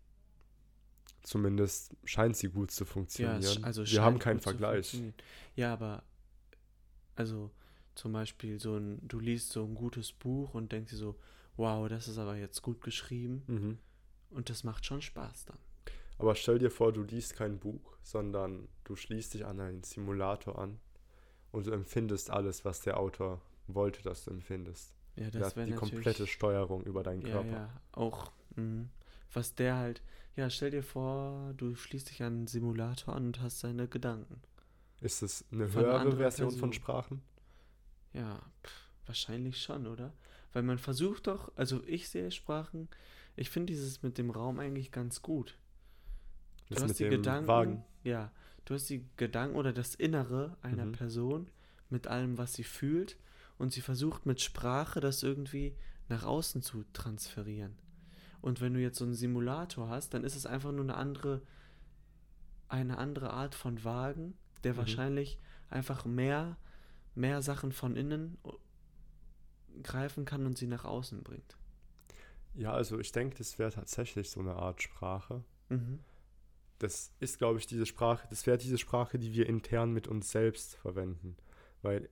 [1.23, 3.39] Zumindest scheint sie gut zu Ja, funktionieren.
[3.39, 4.97] es- also Wir haben keinen Vergleich.
[5.55, 6.03] Ja, aber,
[7.15, 7.51] also,
[7.95, 11.15] zum Beispiel so ein, du liest so ein gutes Buch und denkst dir so,
[11.61, 13.77] wow, das ist aber jetzt gut geschrieben Mhm.
[14.31, 15.57] und das macht schon Spaß dann.
[16.17, 20.57] Aber stell dir vor, du liest kein Buch, sondern du schließt dich an einen Simulator
[20.59, 20.79] an
[21.51, 24.93] und du empfindest alles, was der Autor wollte, dass du empfindest.
[25.15, 27.51] Ja, das wäre die komplette Steuerung über deinen Ja, Körper.
[27.51, 28.31] ja, auch.
[28.55, 28.85] mh.
[29.33, 30.01] Was der halt,
[30.35, 34.41] ja, stell dir vor, du schließt dich an einen Simulator an und hast seine Gedanken.
[35.01, 36.73] Ist es eine Von höhere Version von Person.
[36.73, 37.21] Sprachen?
[38.13, 40.13] Ja, pff, wahrscheinlich schon, oder?
[40.53, 42.89] Weil man versucht doch, also ich sehe Sprachen,
[43.35, 45.57] ich finde dieses mit dem Raum eigentlich ganz gut.
[46.69, 47.83] Du Das hast die Gedanken, Wagen.
[48.03, 48.31] ja,
[48.65, 50.91] du hast die Gedanken oder das Innere einer Mhm.
[50.91, 51.49] Person
[51.89, 53.17] mit allem, was sie fühlt
[53.57, 55.75] und sie versucht mit Sprache das irgendwie
[56.09, 57.77] nach außen zu transferieren.
[58.41, 61.41] Und wenn du jetzt so einen Simulator hast, dann ist es einfach nur eine andere,
[62.67, 64.33] eine andere Art von Wagen,
[64.63, 64.77] der Mhm.
[64.77, 65.39] wahrscheinlich
[65.69, 66.57] einfach mehr,
[67.15, 68.37] mehr Sachen von innen
[69.83, 71.57] greifen kann und sie nach außen bringt.
[72.53, 75.43] Ja, also ich denke, das wäre tatsächlich so eine Art Sprache.
[75.69, 75.99] Mhm.
[76.79, 80.31] Das ist, glaube ich, diese Sprache, das wäre diese Sprache, die wir intern mit uns
[80.31, 81.37] selbst verwenden.
[81.81, 82.09] Weil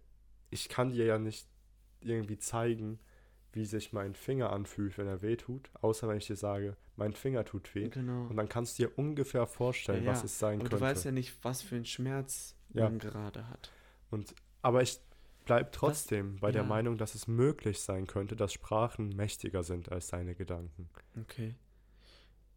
[0.52, 1.48] ich kann dir ja nicht
[2.02, 3.00] irgendwie zeigen,
[3.52, 7.14] wie sich mein Finger anfühlt, wenn er weh tut, außer wenn ich dir sage, mein
[7.14, 7.90] Finger tut weh.
[7.90, 8.28] Genau.
[8.28, 10.26] Und dann kannst du dir ungefähr vorstellen, Ja, was ja.
[10.26, 10.76] es sein Aber könnte.
[10.78, 12.84] du weißt ja nicht, was für einen Schmerz Ja.
[12.84, 13.72] man gerade hat.
[14.12, 15.00] Und, aber ich
[15.50, 16.68] bleibe trotzdem bei der Ja.
[16.68, 20.88] Meinung, dass es möglich sein könnte, dass Sprachen mächtiger sind als deine Gedanken.
[21.20, 21.56] Okay.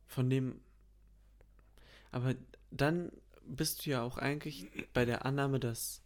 [0.06, 0.60] Von dem.
[2.10, 2.34] Aber
[2.70, 3.10] dann
[3.46, 6.02] bist du ja auch eigentlich bei der Annahme, dass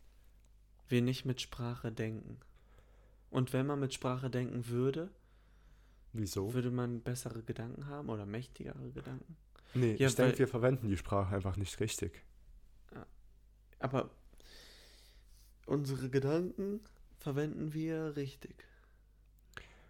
[0.89, 2.39] wir nicht mit Sprache denken.
[3.31, 5.11] Und wenn man mit Sprache denken würde,
[6.13, 6.55] Wieso?
[6.55, 9.37] würde man bessere Gedanken haben oder mächtigere Gedanken.
[9.75, 12.23] Nee, Ja, ich denke, wir verwenden die Sprache einfach nicht richtig.
[13.81, 14.09] Aber
[15.67, 16.81] unsere Gedanken
[17.19, 18.65] verwenden wir richtig.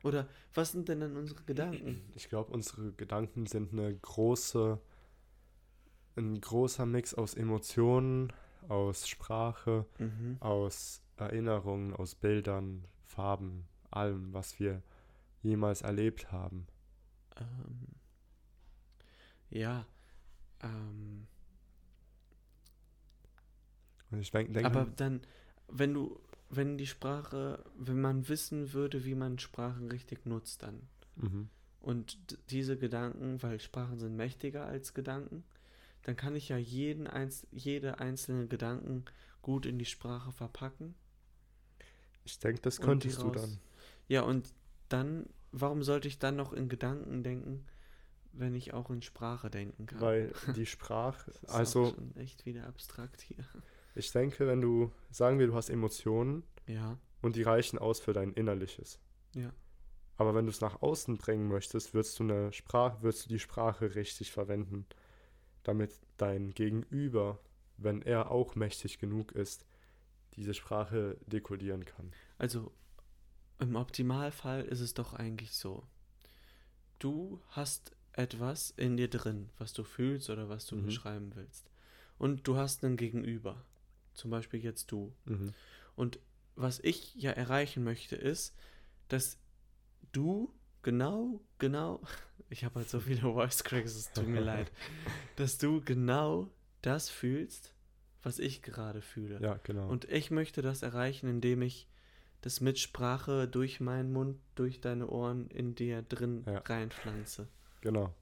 [0.02, 2.00] Oder was sind denn dann unsere Gedanken?
[2.14, 4.80] Ich glaube, unsere Gedanken sind eine große,
[6.16, 8.32] ein großer Mix aus Emotionen,
[8.68, 10.36] aus Sprache, Mhm.
[10.40, 14.82] aus Erinnerungen, aus Bildern, Farben, allem, was wir
[15.42, 16.66] jemals erlebt haben.
[17.36, 17.88] Ähm,
[19.50, 19.86] ja.
[20.62, 21.26] Ähm,
[24.10, 25.20] Und ich denke, denk, aber dann,
[25.68, 30.82] wenn du, wenn die Sprache, wenn man wissen würde, wie man Sprachen richtig nutzt, dann.
[31.16, 31.48] mhm.
[31.80, 32.18] Und
[32.50, 35.44] diese Gedanken, weil Sprachen sind mächtiger als Gedanken,
[36.02, 39.04] dann kann ich ja jeden einz jede einzelne Gedanken
[39.40, 40.96] gut in die Sprache verpacken.
[42.24, 43.58] ich denke, das könntest du dann.
[44.08, 44.52] Ja, und
[44.88, 47.64] dann, warum sollte ich dann noch in Gedanken denken,
[48.32, 50.00] wenn ich auch in Sprache denken kann?
[50.00, 53.44] Weil die Sprache, Das ist also schon echt wieder abstrakt hier.
[53.96, 58.12] Ich denke, wenn du, sagen wir, du hast Emotionen Ja, und die reichen aus für
[58.12, 58.98] dein Innerliches.
[59.34, 59.52] ja.
[60.18, 63.38] Aber wenn du es nach außen bringen möchtest, wirst du eine Sprache, wirst du die
[63.38, 64.86] Sprache richtig verwenden,
[65.62, 67.38] damit dein Gegenüber
[67.78, 69.66] wenn er auch mächtig genug ist,
[70.34, 72.10] diese Sprache dekodieren kann.
[72.38, 72.72] Also
[73.58, 75.86] im Optimalfall ist es doch eigentlich so.
[76.98, 80.86] Du hast etwas in dir drin, was du fühlst oder was du Mhm.
[80.86, 81.70] beschreiben willst.
[82.18, 83.62] Und du hast einen Gegenüber.
[84.16, 85.14] Zum Beispiel jetzt du.
[85.24, 85.54] Mhm.
[85.94, 86.18] Und
[86.54, 88.56] was ich ja erreichen möchte, ist,
[89.08, 89.38] dass
[90.12, 90.52] du
[90.82, 92.00] genau, genau,
[92.50, 94.72] ich habe halt so viele Voice Cracks, es tut mir leid,
[95.36, 96.50] dass du genau
[96.82, 97.74] das fühlst,
[98.22, 99.40] was ich gerade fühle.
[99.40, 99.88] Ja, genau.
[99.88, 101.88] Und ich möchte das erreichen, indem ich
[102.40, 106.58] das mit Sprache durch meinen Mund, durch deine Ohren in dir drin Ja.
[106.58, 107.48] reinpflanze.
[107.80, 108.14] genau.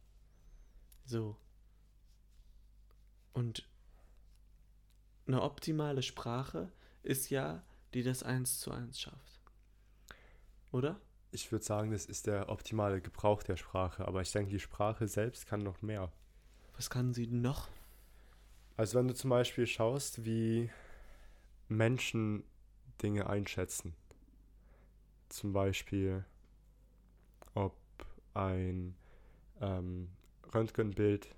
[1.06, 1.36] So.
[3.34, 3.68] Und
[5.26, 6.70] eine optimale Sprache
[7.02, 7.62] ist ja,
[7.94, 9.40] die das eins zu eins schafft.
[10.72, 11.00] Oder?
[11.30, 15.08] Ich würde sagen, das ist der optimale Gebrauch der Sprache, aber ich denke, die Sprache
[15.08, 16.12] selbst kann noch mehr.
[16.76, 17.68] Was kann sie noch?
[18.76, 20.70] Also wenn du zum Beispiel schaust, wie
[21.68, 22.44] Menschen
[23.02, 23.94] Dinge einschätzen.
[25.28, 26.24] Zum Beispiel,
[27.54, 27.76] ob
[28.34, 28.94] ein
[29.60, 30.08] ähm,
[30.52, 31.28] Röntgenbild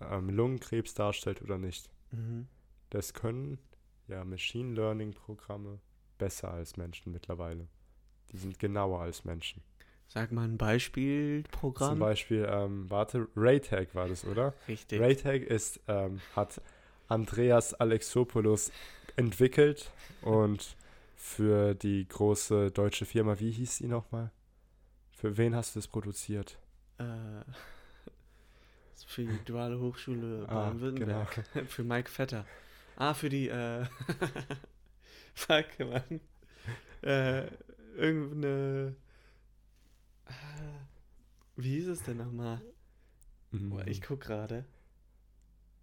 [0.00, 1.90] ähm, Lungenkrebs darstellt oder nicht.
[2.12, 2.46] Mhm.
[2.90, 3.58] Das können
[4.06, 5.80] ja Machine Learning Programme
[6.18, 7.68] besser als Menschen mittlerweile.
[8.32, 9.62] Die sind genauer als Menschen.
[10.08, 11.90] Sag mal ein Beispielprogramm.
[11.90, 14.54] Zum Beispiel, ähm, warte, RayTag war das, oder?
[14.66, 15.00] Richtig.
[15.00, 16.62] RayTag ist, ähm, hat
[17.08, 18.72] Andreas Alexopoulos
[19.16, 19.90] entwickelt
[20.22, 20.76] und
[21.14, 24.30] für die große deutsche Firma, wie hieß die nochmal?
[25.10, 26.58] Für wen hast du das produziert?
[26.98, 27.04] Äh,
[29.06, 31.44] für die Duale Hochschule Ah, Baden-Württemberg.
[31.68, 32.46] für Mike Vetter.
[33.00, 33.84] Ah, für die, äh,
[35.34, 36.20] fuck, Mann.
[37.00, 37.46] Äh,
[37.96, 38.96] irgendeine,
[40.26, 40.32] ah,
[41.54, 42.60] wie hieß es denn nochmal?
[43.52, 43.84] Mhm.
[43.86, 44.64] Ich guck gerade.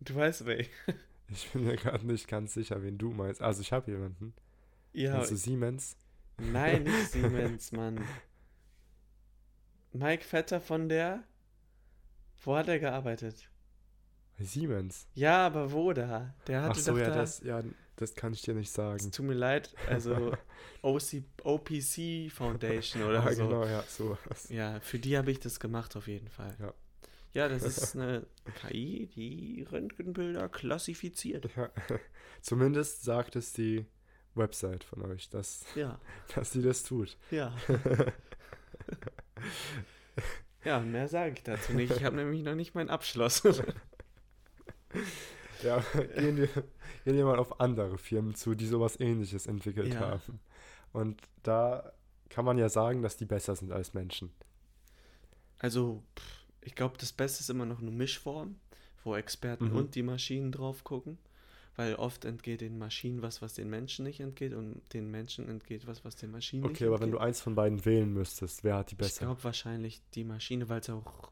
[0.01, 0.65] Du weißt wer.
[1.29, 3.41] Ich bin mir gerade nicht ganz sicher, wen du meinst.
[3.41, 4.33] Also ich habe jemanden.
[4.93, 5.97] Ja, du Siemens?
[6.37, 7.99] nein, nicht Siemens, Mann.
[9.93, 11.23] Mike Vetter von der,
[12.43, 13.49] wo hat er gearbeitet?
[14.39, 15.07] Siemens.
[15.13, 16.33] Ja, aber wo da?
[16.47, 17.63] Der hatte Ach so, doch ja da, das, ja,
[17.95, 19.11] das kann ich dir nicht Es sagen.
[19.11, 20.35] tut mir leid, also
[20.81, 23.47] OC, OPC Foundation oder ah, so.
[23.47, 24.17] genau, ja, so.
[24.49, 26.55] Ja, für die habe ich das gemacht auf jeden Fall.
[26.59, 26.73] Ja.
[27.33, 28.25] Ja, das ist eine
[28.61, 31.49] KI, die Röntgenbilder klassifiziert.
[31.55, 31.69] Ja.
[32.41, 33.85] Zumindest sagt es die
[34.35, 35.99] Website von euch, dass, Ja,
[36.33, 37.17] dass sie das tut.
[37.31, 37.55] ja.
[40.63, 41.95] Ja, mehr sage ich dazu nicht.
[41.95, 43.43] Ich habe nämlich noch nicht meinen Abschluss.
[45.63, 45.79] Ja,
[46.17, 46.47] gehen wir,
[47.05, 49.99] gehen wir mal auf andere Firmen zu, die sowas ähnliches entwickelt Ja.
[50.01, 50.39] haben.
[50.91, 51.93] Und da
[52.29, 54.31] kann man ja sagen, dass die besser sind als Menschen.
[55.59, 56.03] Also,
[56.61, 58.55] ich glaube, das Beste ist immer noch eine Mischform,
[59.03, 59.75] wo Experten Mhm.
[59.75, 61.17] und die Maschinen drauf gucken.
[61.77, 65.87] Weil oft entgeht den Maschinen was, was den Menschen nicht entgeht, und den Menschen entgeht
[65.87, 67.27] was, was den Maschinen nicht Okay, aber wenn du entgeht.
[67.27, 69.25] eins von beiden wählen müsstest, wer hat die Ich besser?
[69.25, 71.31] glaube wahrscheinlich die Maschine, weil es auch.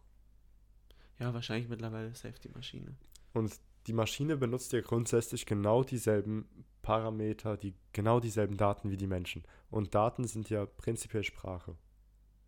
[1.19, 2.95] Ja, wahrscheinlich mittlerweile safe die Maschine.
[3.33, 6.47] Und die Maschine benutzt ja grundsätzlich genau dieselben
[6.81, 9.43] Parameter, die genau dieselben Daten wie die Menschen.
[9.69, 11.75] Und Daten sind ja prinzipiell Sprache.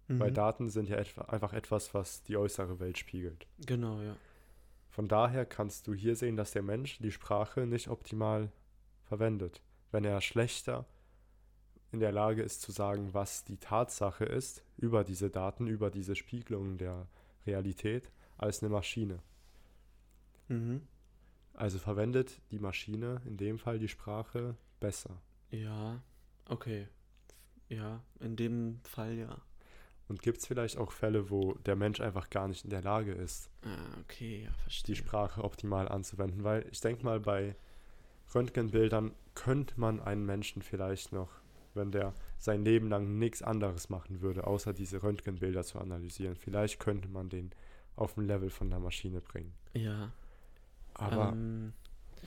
[0.07, 0.35] Weil Mhm.
[0.35, 3.47] Daten sind ja etwa, einfach etwas, was die äußere Welt spiegelt.
[3.65, 4.15] Genau, ja.
[4.89, 8.51] Von daher kannst du hier sehen, dass der Mensch die Sprache nicht optimal
[9.03, 9.61] verwendet.
[9.91, 10.85] Wenn er schlechter
[11.91, 16.15] in der Lage ist zu sagen, was die Tatsache ist, über diese Daten, über diese
[16.15, 17.07] Spiegelungen der
[17.47, 19.19] Realität, als eine Maschine.
[20.47, 20.81] Mhm.
[21.53, 25.21] Also verwendet die Maschine in dem Fall die Sprache besser.
[25.51, 26.01] Ja,
[26.49, 26.87] okay.
[27.69, 29.41] Ja, in dem Fall ja.
[30.07, 33.11] Und gibt es vielleicht auch Fälle, wo der Mensch einfach gar nicht in der Lage
[33.13, 34.51] ist, Ah, okay, ja,
[34.87, 34.95] die.
[34.95, 36.43] Sprache optimal anzuwenden?
[36.43, 37.55] Weil ich denke mal, bei
[38.33, 41.29] Röntgenbildern könnte man einen Menschen vielleicht noch,
[41.73, 46.79] wenn der sein Leben lang nichts anderes machen würde, außer diese Röntgenbilder zu analysieren, vielleicht
[46.79, 47.51] könnte man den
[47.95, 49.53] auf ein Level von der Maschine bringen.
[49.73, 50.11] Ja.
[50.95, 51.73] Aber ähm,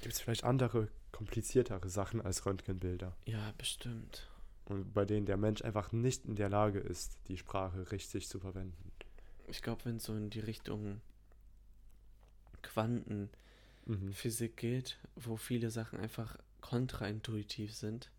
[0.02, 3.16] gibt es vielleicht andere, kompliziertere Sachen als Röntgenbilder?
[3.26, 4.28] ja, bestimmt.
[4.66, 8.38] Und bei denen der Mensch einfach nicht in der Lage ist, die Sprache richtig zu
[8.38, 8.92] verwenden.
[9.46, 11.00] Ich glaube, wenn es so in die Richtung
[12.62, 14.56] Quantenphysik Mhm.
[14.56, 18.10] geht, wo viele Sachen einfach kontraintuitiv sind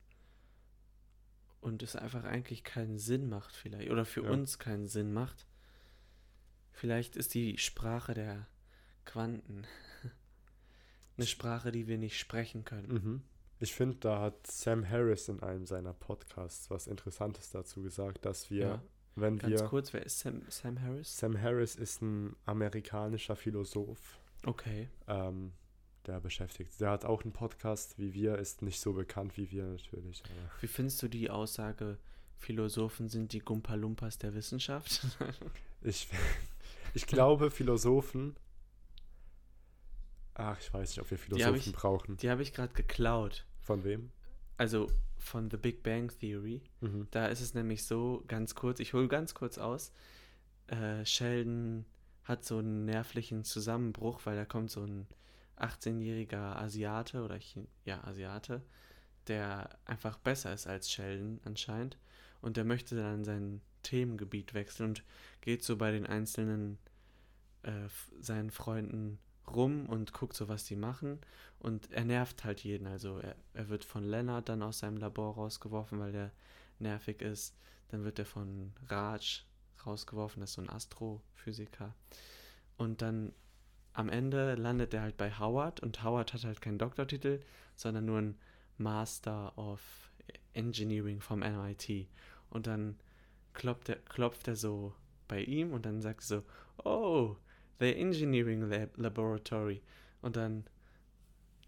[1.61, 4.31] und es einfach eigentlich keinen Sinn macht, vielleicht, oder für Ja.
[4.31, 5.45] uns keinen Sinn macht,
[6.71, 8.47] vielleicht ist die Sprache der
[9.05, 9.65] Quanten
[11.19, 12.93] eine Sprache, die wir nicht sprechen können.
[12.93, 13.21] Mhm.
[13.59, 18.49] Ich finde, da hat Sam Harris in einem seiner Podcasts was Interessantes dazu gesagt, dass
[18.49, 18.81] wir, Ja,
[19.15, 19.67] wenn Ganz wir.
[19.67, 21.17] kurz, wer ist Sam, Sam Harris?
[21.17, 24.87] Sam Harris ist ein amerikanischer Philosoph, Okay.
[25.07, 25.51] ähm,
[26.07, 26.79] der beschäftigt.
[26.79, 30.23] Der hat auch einen Podcast wie wir, ist nicht so bekannt wie wir natürlich.
[30.61, 31.97] Wie findest du die Aussage,
[32.37, 35.01] Philosophen sind die Gumpa-Lumpas der Wissenschaft?
[35.81, 36.07] ich,
[36.93, 38.37] ich glaube, Philosophen.
[40.39, 42.17] Ach, ich weiß nicht, ob wir Philosophen ich- brauchen.
[42.17, 43.45] Die habe ich gerade geklaut.
[43.61, 44.09] Von wem?
[44.57, 46.61] Also von The Big Bang Theory.
[46.81, 47.07] Mhm.
[47.11, 49.91] Da ist es nämlich so, ganz kurz, ich hole ganz kurz aus.
[50.67, 51.85] Äh, Sheldon
[52.23, 55.07] hat so einen nervlichen Zusammenbruch, weil da kommt so ein
[55.57, 58.61] 18-jähriger Asiate oder Chi ja, Asiate,
[59.27, 61.97] der einfach besser ist als Sheldon anscheinend.
[62.41, 65.03] Und der möchte dann sein Themengebiet wechseln und
[65.41, 66.77] geht so bei den einzelnen
[67.63, 67.87] äh,
[68.21, 69.19] seinen Freunden
[69.55, 71.19] rum und guckt so, was die machen.
[71.59, 72.87] Und er nervt halt jeden.
[72.87, 76.31] Also er, er wird von Leonard dann aus seinem Labor rausgeworfen, weil der
[76.79, 77.55] nervig ist.
[77.89, 79.43] Dann wird er von Raj
[79.85, 81.95] rausgeworfen, das ist so ein Astrophysiker.
[82.77, 83.33] Und dann
[83.93, 87.41] am Ende landet er halt bei Howard und Howard hat halt keinen Doktortitel,
[87.75, 88.39] sondern nur einen
[88.77, 89.81] Master of
[90.53, 92.07] Engineering vom MIT.
[92.49, 92.99] Und dann
[93.53, 94.93] klopft er, klopft er so
[95.27, 96.43] bei ihm und dann sagt er so,
[96.83, 97.35] oh,
[97.79, 99.81] the Engineering Lab Laboratory.
[100.21, 100.65] Und dann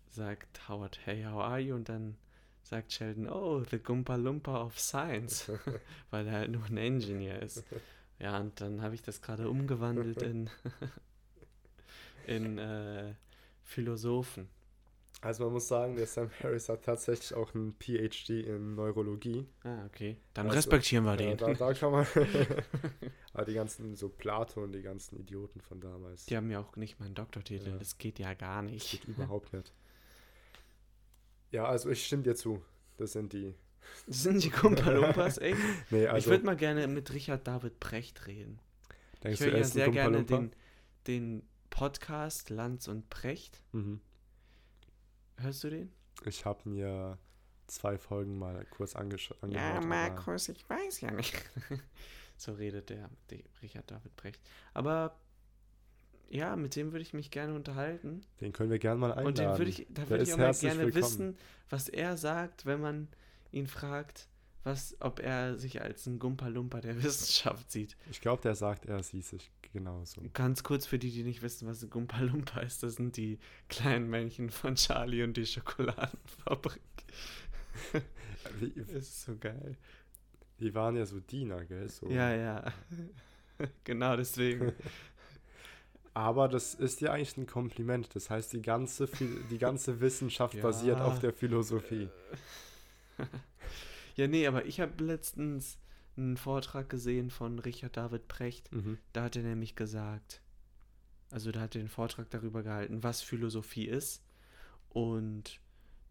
[0.09, 1.75] sagt Howard, hey, how are you?
[1.75, 2.17] Und dann
[2.63, 5.51] sagt Sheldon, oh, the Gumpa Lumpa of Science,
[6.11, 7.63] weil er halt nur ein Engineer ist.
[8.19, 10.49] Ja, und dann habe ich das gerade umgewandelt in,
[12.27, 13.13] in äh,
[13.63, 14.47] Philosophen.
[15.23, 19.47] Also man muss sagen, der Sam Harris hat tatsächlich auch einen PhD in Neurologie.
[19.63, 20.17] Ah, okay.
[20.33, 21.37] Dann Also, respektieren wir den.
[21.37, 22.07] da, da kann man.
[23.33, 26.25] Aber die ganzen, so Plato und die ganzen Idioten von damals.
[26.25, 27.69] Die haben ja auch nicht mal einen Doktortitel.
[27.69, 27.77] Ja.
[27.77, 28.89] Das geht ja gar Das nicht.
[28.91, 29.71] geht überhaupt nicht.
[31.51, 32.61] Ja, also ich stimme dir zu.
[32.97, 33.53] Das sind die.
[34.07, 35.57] Das sind die Kumpalumpas, echt?
[35.91, 38.59] Nee, ich also würde mal gerne mit Richard David Brecht reden.
[39.23, 40.51] denkst Ich höre ja sehr gerne den,
[41.07, 43.61] den Podcast Lanz und Brecht.
[43.71, 44.01] Mhm.
[45.41, 45.91] Hörst du den?
[46.25, 47.17] Ich habe mir
[47.67, 49.37] zwei Folgen mal kurz angehört.
[49.49, 51.33] Ja, Markus, ich weiß ja nicht.
[52.37, 54.41] so redet der, der Richard David Brecht.
[54.73, 55.17] Aber
[56.29, 58.21] ja, mit dem würde ich mich gerne unterhalten.
[58.39, 59.27] Den können wir gerne mal einladen.
[59.27, 61.03] Und den würde ich, da würde ich auch mal gerne willkommen.
[61.03, 61.37] wissen,
[61.69, 63.07] was er sagt, wenn man
[63.51, 64.27] ihn fragt,
[64.63, 67.97] was, ob er sich als ein Gumpa-Lumpa der Wissenschaft sieht.
[68.09, 70.21] Ich glaube, der sagt, er sieht sich genauso.
[70.33, 73.39] Ganz kurz für die, die nicht wissen, was ein Gumpa-Lumpa ist, das sind die
[73.69, 76.81] kleinen Männchen von Charlie und die Schokoladenfabrik.
[78.75, 79.77] Das ist so geil.
[80.59, 81.87] die waren ja so Diener, gell?
[81.89, 82.09] So.
[82.09, 82.73] Ja, ja.
[83.83, 84.73] genau deswegen.
[86.13, 88.13] Aber das ist ja eigentlich ein Kompliment.
[88.13, 89.07] Das heißt, die ganze,
[89.49, 90.61] die ganze Wissenschaft Ja.
[90.63, 92.09] basiert auf der Philosophie.
[94.15, 95.77] Ja, nee, aber ich habe letztens
[96.17, 98.71] einen Vortrag gesehen von Richard David Precht.
[98.71, 98.97] Mhm.
[99.13, 100.41] Da hat er nämlich gesagt,
[101.29, 104.23] also da hat er den Vortrag darüber gehalten, was Philosophie ist
[104.89, 105.59] und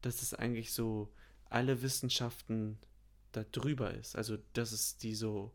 [0.00, 1.12] dass es eigentlich so
[1.44, 2.78] alle Wissenschaften
[3.32, 4.16] da drüber ist.
[4.16, 5.52] Also, dass es die so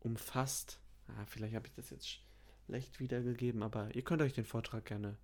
[0.00, 0.78] umfasst.
[1.08, 2.20] Ah, vielleicht habe ich das jetzt
[2.66, 5.16] schlecht wiedergegeben, aber ihr könnt euch den Vortrag gerne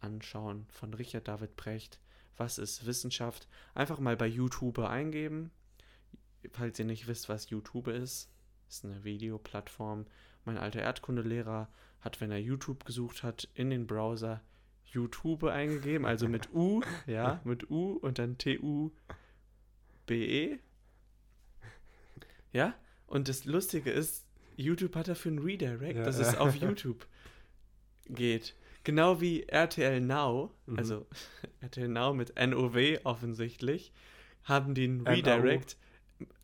[0.00, 2.00] anschauen von Richard David Precht.
[2.36, 3.48] Was ist Wissenschaft?
[3.74, 5.50] Einfach mal bei YouTube eingeben.
[6.52, 8.30] Falls ihr nicht wisst, was YouTube ist,
[8.68, 10.06] ist eine Videoplattform.
[10.44, 11.68] Mein alter Erdkundelehrer
[12.00, 14.40] hat, wenn er YouTube gesucht hat, in den Browser
[14.86, 20.58] YouTube eingegeben, also mit U, ja, mit U und dann T-U-B-E.
[22.52, 22.74] Ja,
[23.06, 24.26] und das Lustige ist,
[24.56, 26.28] YouTube hat dafür einen Redirect, Ja, dass ja.
[26.28, 27.06] es auf YouTube
[28.06, 28.54] geht.
[28.82, 30.78] Genau wie RTL Now, Mhm.
[30.78, 31.06] also
[31.60, 33.92] RTL Now mit NOW offensichtlich,
[34.44, 35.06] haben die einen.
[35.06, 35.76] Redirect.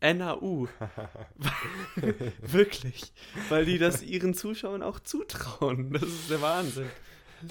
[0.01, 0.67] NAU.
[2.41, 3.11] Wirklich.
[3.49, 5.91] Weil die das ihren Zuschauern auch zutrauen.
[5.93, 6.87] Das ist der Wahnsinn.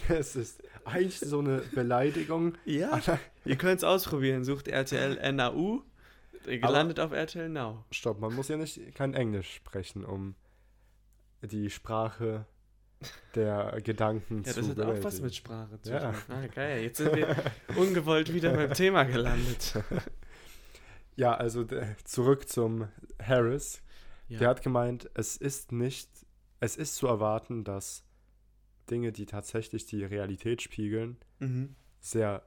[0.09, 2.55] Das ist eigentlich so eine Beleidigung.
[2.65, 3.01] Ja.
[3.45, 4.45] Ihr könnt es ausprobieren.
[4.45, 5.83] Sucht RTL NAU.
[6.49, 7.85] Ihr Aber- landet auf RTL Now.
[7.91, 10.35] Stopp, man muss ja nicht kein Englisch sprechen, um
[11.43, 12.47] die Sprache
[13.35, 16.13] der Gedanken Ja, zu das hat auch was mit Sprache zu Ja.
[16.13, 16.15] tun.
[16.29, 16.83] Ah, geil.
[16.83, 17.37] Jetzt sind wir
[17.77, 19.75] ungewollt wieder beim Thema gelandet.
[21.17, 22.89] Ja, also der, zurück zum
[23.23, 23.83] Harris.
[24.29, 24.39] Ja.
[24.39, 26.11] Der hat gemeint, es ist nicht,
[26.61, 28.05] es ist zu erwarten, dass
[28.91, 31.75] Dinge, die tatsächlich die Realität spiegeln, mhm.
[32.01, 32.47] sehr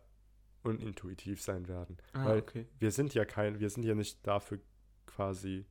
[0.64, 1.98] unintuitiv sein werden.
[2.14, 2.68] Ah, Weil okay.
[2.80, 4.60] wir sind ja kein, wir sind ja nicht dafür
[5.06, 5.66] quasi,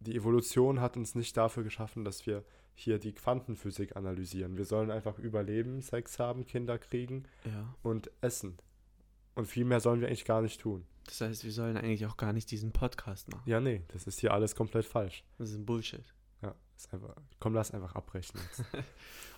[0.00, 2.44] die Evolution hat uns nicht dafür geschaffen, dass wir
[2.74, 4.56] hier die Quantenphysik analysieren.
[4.56, 7.74] Wir sollen einfach überleben, Sex haben, Kinder kriegen Ja.
[7.82, 8.58] und essen.
[9.34, 10.86] Und viel mehr sollen wir eigentlich gar nicht tun.
[11.06, 13.42] Das heißt, wir sollen eigentlich auch gar nicht diesen Podcast machen.
[13.46, 15.24] Ja, nee, das ist hier alles komplett falsch.
[15.38, 16.04] Das ist ein Bullshit.
[16.42, 18.64] Ja, ist einfach, komm, lass einfach abbrechen jetzt.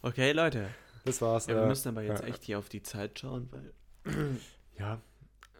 [0.03, 0.69] Okay, Leute.
[1.05, 1.47] das war's.
[1.47, 3.73] Ja, wir äh, müssen aber jetzt äh, echt hier auf die Zeit schauen, weil.
[4.79, 5.01] Ja,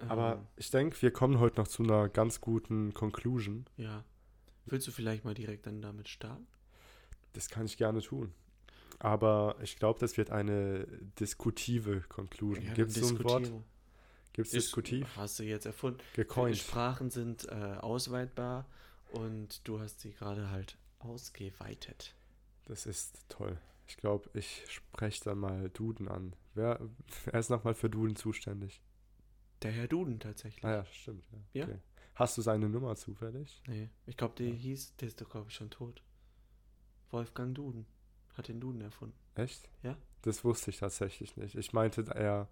[0.09, 3.67] aber ähm, ich denke, wir kommen heute noch zu einer ganz guten Conclusion.
[3.77, 4.05] Ja.
[4.67, 6.47] Willst du vielleicht mal direkt dann damit starten?
[7.33, 8.35] Das kann ich gerne tun.
[8.99, 10.87] Aber ich glaube, das wird eine
[11.21, 12.65] diskutive Conclusion.
[12.65, 13.53] Ja, Gibt es so ein Wort?
[14.37, 15.09] Gibt es diskutiv?
[15.17, 15.99] Hast du jetzt erfunden.
[16.15, 16.57] Gecoint.
[16.59, 18.67] Sprachen sind äh, ausweitbar
[19.13, 22.15] und du hast sie gerade halt ausgeweitet.
[22.67, 23.59] Das ist toll.
[23.89, 26.35] Ich glaube, ich spreche dann mal Duden an.
[26.55, 26.81] Wer,
[27.25, 28.81] wer ist nochmal für Duden zuständig?
[29.63, 30.65] Der Herr Duden tatsächlich.
[30.65, 31.25] Ah ja, stimmt.
[31.33, 31.39] Ja.
[31.61, 31.65] Ja.
[31.67, 31.79] Okay.
[32.15, 33.63] Hast du seine Nummer zufällig?
[33.67, 34.55] Nee, ich glaube, der Ja.
[34.55, 36.03] hieß, der ist doch, glaube ich, schon tot.
[37.11, 37.87] Wolfgang Duden.
[38.35, 39.17] Hat den Duden erfunden.
[39.35, 39.69] Echt?
[39.83, 39.97] Ja.
[40.23, 41.55] Das wusste ich tatsächlich nicht.
[41.55, 42.49] Ich meinte eher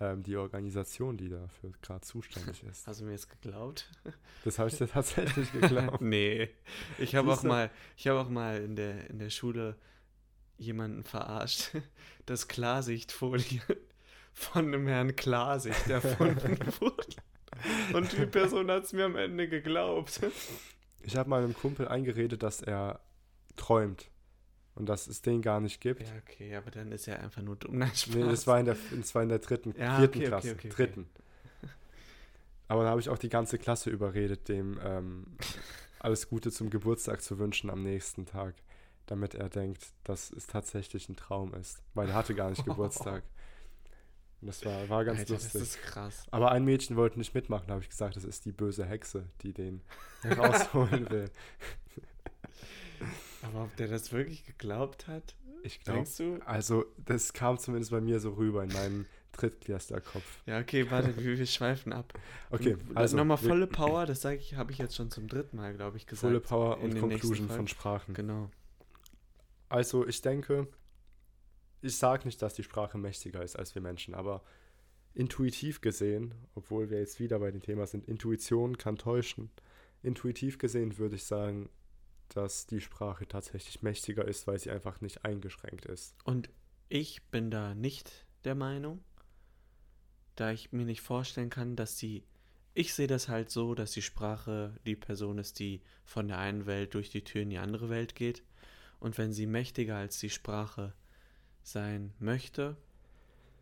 [0.00, 2.86] ähm, die Organisation, die dafür gerade zuständig ist.
[2.86, 3.90] Hast du mir jetzt geglaubt?
[4.44, 6.00] Das habe ich dir tatsächlich geglaubt.
[6.00, 6.48] nee.
[6.96, 9.76] Ich habe auch mal, ich habe auch mal in der, in der Schule
[10.56, 11.72] jemanden verarscht,
[12.24, 13.60] dass Klarsichtfolie
[14.32, 17.04] von einem Herrn Klarsicht erfunden wurde.
[17.92, 20.20] Und die Person hat es mir am Ende geglaubt.
[21.00, 23.00] Ich habe meinem Kumpel eingeredet, dass er
[23.56, 24.08] träumt
[24.78, 26.02] und dass es den gar nicht gibt.
[26.02, 27.78] Ja, okay, aber dann ist er einfach nur dumm.
[27.78, 28.14] Nein, Spaß.
[28.14, 30.56] Nee, das war in der, das war in der dritten, Ja, vierten okay, Klasse, okay,
[30.56, 30.68] okay.
[30.68, 31.08] dritten.
[32.68, 35.24] Aber da habe ich auch die ganze Klasse überredet, dem ähm,
[35.98, 38.54] alles Gute zum Geburtstag zu wünschen am nächsten Tag,
[39.06, 43.24] damit er denkt, dass es tatsächlich ein Traum ist, weil er hatte gar nicht Geburtstag.
[44.40, 45.52] Und das war, war ganz Alter, lustig.
[45.54, 46.26] das ist krass.
[46.30, 49.52] Aber ein Mädchen wollte nicht mitmachen, habe ich gesagt, das ist die böse Hexe, die
[49.52, 49.80] den
[50.24, 51.30] rausholen will.
[53.42, 55.34] Aber ob der das wirklich geglaubt hat?
[55.62, 56.38] Ich glaube, Denkst du?
[56.44, 60.42] also das kam zumindest bei mir so rüber in meinem Drittklästerkopf.
[60.46, 62.12] Ja, okay, warte, wir, wir schweifen ab.
[62.50, 65.56] Okay, Und also nochmal volle Power, das sage ich, habe ich jetzt schon zum dritten
[65.56, 66.22] Mal, glaube ich, gesagt.
[66.22, 68.14] volle Power und Conclusion von Sprachen.
[68.14, 68.50] Genau.
[69.68, 70.66] Also ich denke,
[71.82, 74.42] ich sage nicht, dass die Sprache mächtiger ist als wir Menschen, aber
[75.14, 79.50] intuitiv gesehen, obwohl wir jetzt wieder bei dem Thema sind, Intuition kann täuschen.
[80.02, 81.68] Intuitiv gesehen würde ich sagen,
[82.36, 86.14] dass die Sprache tatsächlich mächtiger ist, weil sie einfach nicht eingeschränkt ist.
[86.24, 86.50] Und
[86.88, 89.02] ich bin da nicht der Meinung,
[90.36, 92.24] da ich mir nicht vorstellen kann, dass die.
[92.74, 96.66] Ich sehe das halt so, dass die Sprache die Person ist, die von der einen
[96.66, 98.44] Welt durch die Tür in die andere Welt geht.
[99.00, 100.94] Und wenn sie mächtiger als die Sprache
[101.62, 102.76] sein möchte,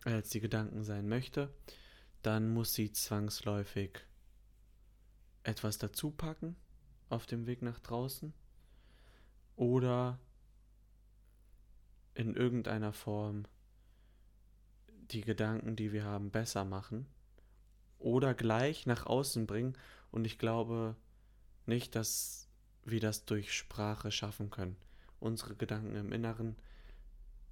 [0.05, 1.51] als die Gedanken sein möchte,
[2.23, 4.05] dann muss sie zwangsläufig
[5.45, 6.57] etwas dazu packen
[7.09, 8.35] auf dem Weg nach draußen
[9.57, 10.19] oder
[12.15, 13.45] in irgendeiner Form
[15.11, 17.07] die Gedanken, die wir haben, besser machen
[17.99, 19.77] oder gleich nach außen bringen.
[20.11, 20.97] Und ich glaube
[21.67, 22.49] nicht, dass
[22.85, 24.77] wir das durch Sprache schaffen können,
[25.21, 26.57] unsere Gedanken im Inneren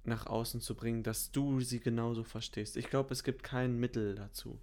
[0.03, 2.77] nach außen zu bringen, dass du sie genauso verstehst.
[2.77, 4.59] Ich glaube, es gibt kein Mittel dazu.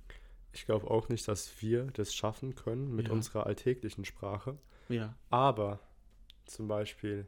[0.53, 3.13] Ich glaube auch nicht, dass wir das schaffen können mit Ja.
[3.15, 4.59] unserer alltäglichen Sprache.
[4.89, 5.81] Ja, Aber
[6.47, 7.27] zum Beispiel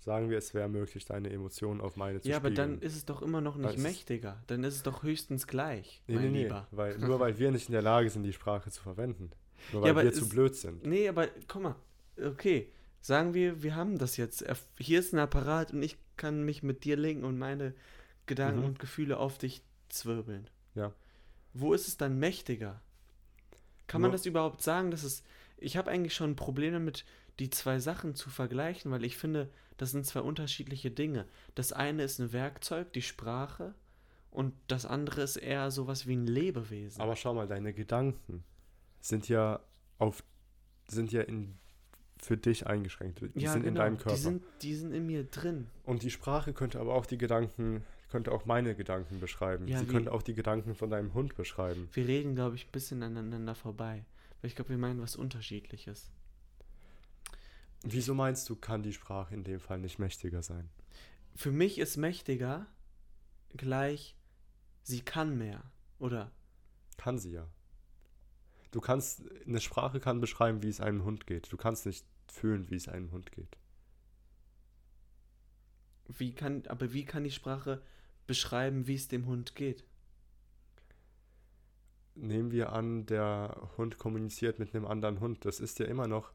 [0.00, 2.72] sagen wir, es wäre möglich, deine Emotionen auf meine zu ja aber spiegeln.
[2.72, 4.42] dann ist es doch immer noch nicht es- mächtiger.
[4.48, 6.66] Dann ist es doch höchstens gleich, Nee, mein nee, nee, Lieber.
[6.72, 9.30] weil, nur weil wir nicht in der Lage sind, die Sprache zu verwenden.
[9.72, 10.84] Nur Ja, weil aber wir zu blöd sind.
[10.84, 11.74] Nee, aber guck mal,
[12.22, 14.44] okay, sagen wir, wir haben das jetzt.
[14.78, 17.74] Hier ist ein Apparat und ich kann mich mit dir linken und meine
[18.26, 18.66] Gedanken Mhm.
[18.66, 20.50] und Gefühle auf dich zwirbeln.
[20.74, 20.92] Ja.
[21.54, 22.82] Wo ist es dann mächtiger?
[23.86, 25.22] Kann man Nur- das überhaupt sagen, dass es.
[25.56, 27.04] Ich habe eigentlich schon Probleme damit,
[27.38, 31.26] die zwei Sachen zu vergleichen, weil ich finde, das sind zwei unterschiedliche Dinge.
[31.54, 33.74] Das eine ist ein Werkzeug, die Sprache,
[34.34, 37.00] und das andere ist eher sowas wie ein Lebewesen.
[37.00, 38.42] Aber schau mal, deine Gedanken
[39.00, 39.60] sind ja
[39.98, 40.24] auf
[40.88, 41.54] sind ja in,
[42.18, 43.20] für dich eingeschränkt.
[43.20, 44.16] Die ja, sind in genau, deinem Körper.
[44.16, 45.68] Die sind, die sind in mir drin.
[45.84, 49.68] Und die Sprache könnte aber auch die Gedanken, könnte auch meine Gedanken beschreiben.
[49.68, 51.88] Ja, Sie könnte auch die Gedanken von deinem Hund beschreiben.
[51.92, 54.04] Wir reden, glaube ich, ein bisschen aneinander vorbei.
[54.40, 56.10] Weil ich glaube, wir meinen was Unterschiedliches.
[57.86, 60.70] Wieso meinst du, kann die Sprache in dem Fall nicht mächtiger sein?
[61.36, 62.66] Für mich ist mächtiger
[63.56, 64.16] gleich,
[64.82, 65.62] sie kann mehr.
[65.98, 66.32] Oder?
[66.96, 67.46] Kann sie ja.
[68.70, 71.52] Du kannst, eine Sprache kann beschreiben, wie es einem Hund geht.
[71.52, 73.56] Du kannst nicht fühlen, wie es einem Hund geht.
[76.08, 77.82] Wie kann, aber wie kann die Sprache
[78.26, 79.84] beschreiben, wie es dem Hund geht?
[82.14, 85.44] Nehmen wir an, der Hund kommuniziert mit einem anderen Hund.
[85.44, 86.32] Das ist ja immer noch.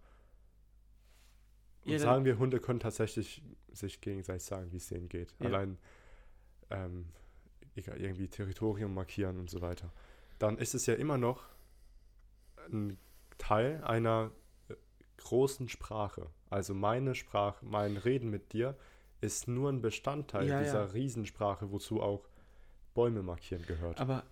[1.86, 5.34] Und Ja, sagen wir, Hunde können tatsächlich sich gegenseitig sagen, wie es denen geht.
[5.40, 5.48] Ja.
[5.48, 5.78] Allein
[6.70, 7.08] ähm,
[7.76, 9.92] irgendwie Territorium markieren und so weiter.
[10.38, 11.44] Dann ist es ja immer noch
[12.72, 12.98] ein
[13.38, 14.32] Teil einer
[14.68, 14.76] äh,
[15.18, 16.30] großen Sprache.
[16.50, 18.78] Also meine Sprache, mein Reden mit dir
[19.22, 20.64] ist nur ein Bestandteil Ja, ja.
[20.64, 22.28] dieser Riesensprache, wozu auch
[22.94, 24.00] Bäume markieren gehört.
[24.00, 24.24] Aber,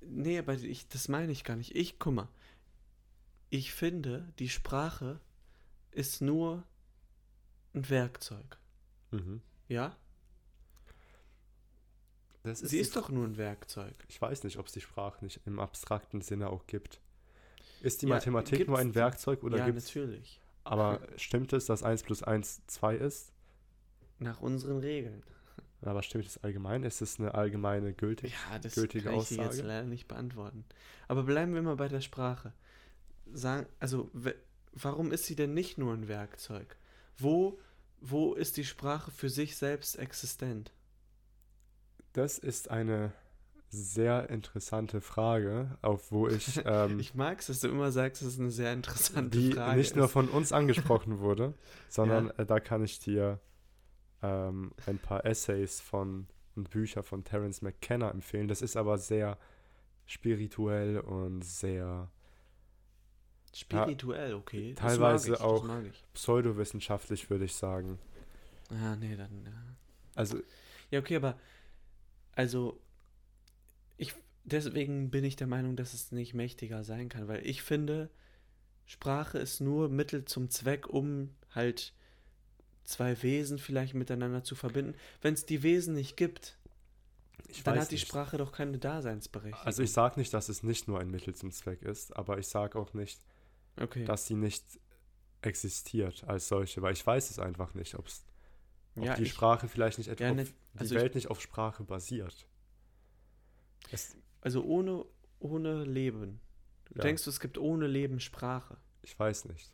[0.00, 1.74] nee, aber ich, das meine ich gar nicht.
[1.74, 2.28] Ich, guck mal,
[3.50, 5.20] ich finde, die Sprache
[5.92, 6.64] ist nur
[7.74, 8.58] ein Werkzeug.
[9.10, 9.40] Mhm.
[9.68, 9.96] Ja?
[12.42, 13.94] Das Sie ist doch nur ein Werkzeug.
[14.08, 17.00] Ich weiß nicht, ob es die Sprache nicht im abstrakten Sinne auch gibt.
[17.80, 18.94] Ist die Ja, Mathematik nur ein?
[18.94, 19.86] Werkzeug oder ja, gibt es.
[19.86, 20.40] natürlich.
[20.64, 23.32] Aber stimmt es, dass 1 plus 1 2 ist?
[24.18, 25.22] Nach unseren Regeln.
[25.82, 26.82] Aber stimmt es allgemein?
[26.82, 28.34] Ist es eine allgemeine gültig?
[28.50, 29.66] Ja, das Gültige kann ich dir jetzt Aussage?
[29.68, 30.64] leider nicht beantworten.
[31.08, 32.52] Aber bleiben wir mal bei der Sprache.
[33.32, 34.10] Sagen, also,
[34.72, 36.76] warum ist sie denn nicht nur ein Werkzeug?
[37.18, 37.58] Wo,
[38.00, 40.72] wo ist die Sprache für sich selbst existent?
[42.12, 43.12] Das ist eine
[43.68, 48.34] sehr interessante Frage, auf wo ich, ähm, Ich mag es, dass du immer sagst, es
[48.34, 49.76] ist eine sehr interessante die Frage.
[49.76, 50.12] nicht nur ist.
[50.12, 51.54] von uns angesprochen wurde,
[51.88, 53.38] sondern äh, da kann ich dir
[54.22, 58.48] ähm, ein paar Essays von und Bücher von Terence McKenna empfehlen.
[58.48, 59.38] Das ist aber sehr
[60.06, 62.10] spirituell und sehr
[63.52, 64.74] Spirituell, okay.
[64.74, 65.66] das teilweise ich, auch-
[66.14, 67.98] pseudowissenschaftlich, würde ich sagen.
[68.70, 69.44] Ah, nee, dann.
[69.44, 69.52] Ja.
[70.14, 70.40] Also
[70.90, 71.38] Ja, okay, aber
[72.34, 72.80] also
[73.96, 78.08] ich deswegen bin ich der Meinung, dass es nicht mächtiger sein kann, weil ich finde,
[78.86, 81.92] Sprache ist nur Mittel zum Zweck, um halt
[82.84, 84.94] zwei Wesen vielleicht miteinander zu verbinden.
[85.22, 86.56] Wenn es die Wesen nicht gibt,
[87.48, 88.06] ich dann hat die nicht.
[88.06, 89.66] Sprache doch keine Daseinsberechtigung.
[89.66, 92.46] Also ich sage nicht, dass es nicht nur ein Mittel zum Zweck ist, aber ich
[92.48, 93.20] sage auch nicht,
[93.78, 94.04] okay.
[94.04, 94.64] dass sie nicht
[95.42, 98.06] existiert als solche, weil ich weiß es einfach nicht, ob
[98.96, 100.46] ja, die ich, Sprache vielleicht nicht etwa ja, die
[100.76, 102.46] also ich- Welt nicht auf Sprache basiert.
[103.90, 105.04] Es, also ohne
[105.40, 106.38] ohne Leben.
[106.84, 108.76] Du ja, Denkst du, es gibt ohne Leben Sprache?
[109.02, 109.72] ich weiß nicht.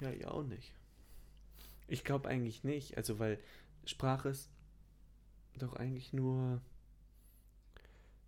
[0.00, 0.72] Ja, ich auch nicht.
[1.86, 2.96] Ich glaube eigentlich nicht.
[2.96, 3.38] Also, weil
[3.84, 4.48] Sprache ist
[5.58, 6.60] doch eigentlich nur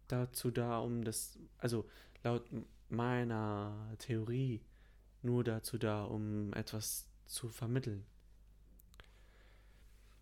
[0.09, 1.89] dazu da, um das, also
[2.23, 2.45] laut
[2.95, 4.61] meiner Theorie,
[5.23, 8.05] nur dazu da, um etwas zu vermitteln.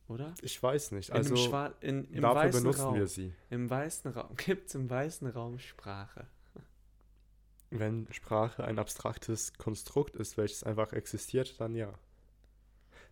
[0.08, 0.34] Oder?
[0.42, 1.10] Ich weiß nicht.
[1.12, 1.34] Also
[1.80, 2.94] in, im dafür weißen benutzen Raum.
[2.94, 3.32] wir sie.
[3.50, 4.30] Im weißen Raum.
[4.36, 6.26] Gibt es im weißen Raum Sprache?
[7.70, 11.94] Wenn Sprache ein abstraktes Konstrukt ist, welches einfach existiert, dann ja.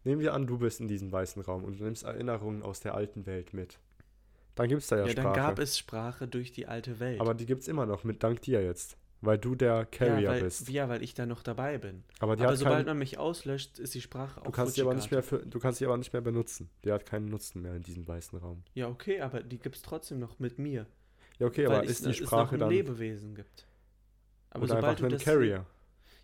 [0.05, 2.95] Nehmen wir an, du bist in diesem weißen Raum und du nimmst Erinnerungen aus der
[2.95, 3.79] alten Welt mit.
[4.55, 5.25] Dann gibt es da ja, Ja, Sprache.
[5.25, 7.21] dann gab es Sprache durch die alte Welt.
[7.21, 8.99] aber die gibt es immer noch, mit dank dir jetzt.
[9.23, 10.69] Weil du der Carrier ja, weil, bist.
[10.71, 12.05] Ja, weil ich da noch dabei bin.
[12.21, 14.95] Aber aber sobald keinen, man mich auslöscht, ist die Sprache auch du kannst sie aber
[14.95, 16.71] nicht mehr für, du kannst sie aber nicht mehr benutzen.
[16.85, 18.63] Die hat keinen Nutzen mehr in diesem weißen Raum.
[18.75, 20.87] Ja, okay, aber die gibt es trotzdem noch mit mir.
[21.39, 23.67] Ja, okay, weil aber es- ist die es noch Sprache ein dann Lebewesen gibt.
[24.51, 25.67] Aber oder sobald einfach du ein Carrier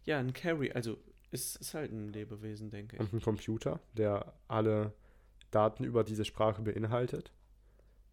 [0.04, 0.96] Ja, ein Carry, also
[1.30, 3.00] ist, ist halt ein Lebewesen, denke ich.
[3.00, 4.92] und ein Computer, der alle
[5.50, 7.30] Daten über diese Sprache beinhaltet?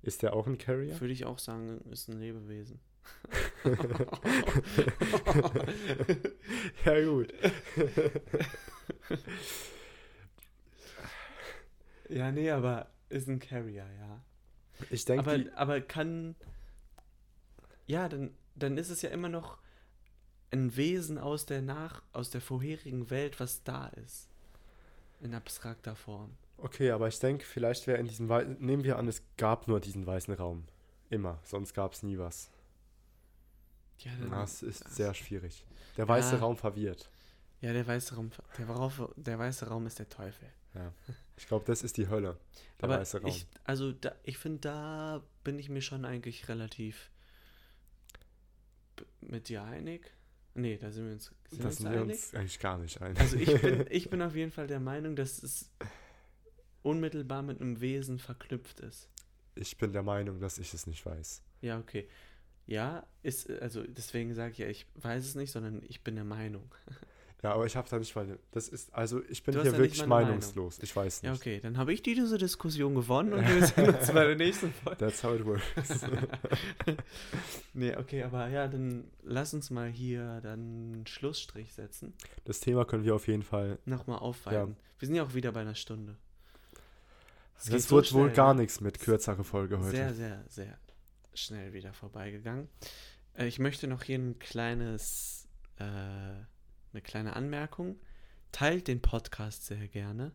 [0.02, 1.00] Ist der auch ein Carrier?
[1.00, 2.80] Würde ich auch sagen, ist ein Lebewesen.
[6.86, 7.34] ja, gut.
[12.10, 14.22] ja, nee, aber ist ein Carrier, ja.
[14.90, 16.36] Ich denke, Aber, aber kann.
[17.86, 19.58] Ja, dann, dann ist es ja immer noch
[20.52, 24.30] ein Wesen aus der nach, aus der vorherigen Welt, was da ist.
[25.22, 26.32] In abstrakter Form.
[26.58, 29.80] okay, aber ich denke, vielleicht wäre in diesem Wei- nehmen wir an, es gab nur
[29.80, 30.66] diesen weißen Raum.
[31.10, 32.50] Immer, sonst gab es nie was.
[34.00, 35.66] Ja, Das ist das- sehr schwierig.
[35.98, 36.40] Der weiße Ja.
[36.42, 37.10] Raum verwirrt.
[37.62, 40.50] ja der, weiße Raum, der, Raum, der weiße Raum ist der Teufel.
[40.74, 40.92] Ja.
[41.38, 42.38] Ich glaube, das ist die Hölle.
[42.82, 43.30] Der aber weiße Raum.
[43.30, 47.12] ich, also da, ich finde, da bin ich mir schon eigentlich relativ
[49.22, 50.12] mit dir einig.
[50.56, 52.02] Nee, da sind wir uns, sind wir das uns sind einig.
[52.16, 53.18] uns eigentlich gar nicht ein.
[53.18, 55.70] Also ich bin, ich bin auf jeden Fall der Meinung, dass es
[56.84, 59.10] unmittelbar mit einem Wesen verknüpft ist.
[59.56, 61.42] ich bin der Meinung, dass ich es nicht weiß.
[61.62, 62.08] Ja, okay.
[62.66, 66.26] Ja, ist, also deswegen sage ich ja, ich weiß es nicht, sondern ich bin der
[66.26, 66.74] Meinung.
[67.44, 68.40] Ja, aber ich habe da nicht mal.
[68.52, 70.80] Das ist, also ich bin hier ja wirklich meinungslos.
[70.82, 71.30] Ich weiß nicht.
[71.30, 74.72] Ja, okay, dann habe ich diese Diskussion gewonnen und wir sehen uns bei der nächsten
[74.72, 74.98] Folge.
[75.00, 76.06] That's how it works.
[77.74, 82.14] nee, okay, aber ja, dann lass uns mal hier dann einen Schlussstrich setzen.
[82.46, 83.78] Das Thema können wir auf jeden Fall.
[83.84, 84.78] Nochmal aufweiten.
[85.00, 86.16] Wir sind ja auch wieder bei einer Stunde.
[87.60, 88.62] Es Das so wird wohl gar ne?
[88.62, 89.92] nichts mit kürzere Folge heute.
[89.92, 90.78] Sehr, sehr, sehr
[91.34, 92.70] schnell wieder vorbeigegangen.
[93.36, 98.00] Äh, ich möchte noch hier ein kleines, äh, eine kleine Anmerkung.
[98.52, 100.32] Teilt den Podcast sehr gerne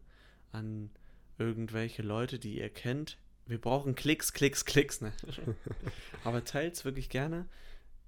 [0.52, 0.90] an
[1.38, 3.18] irgendwelche Leute, die ihr kennt.
[3.46, 5.12] Wir brauchen Klicks, Klicks, Klicks, ne?
[6.24, 7.46] Aber teilt es wirklich gerne.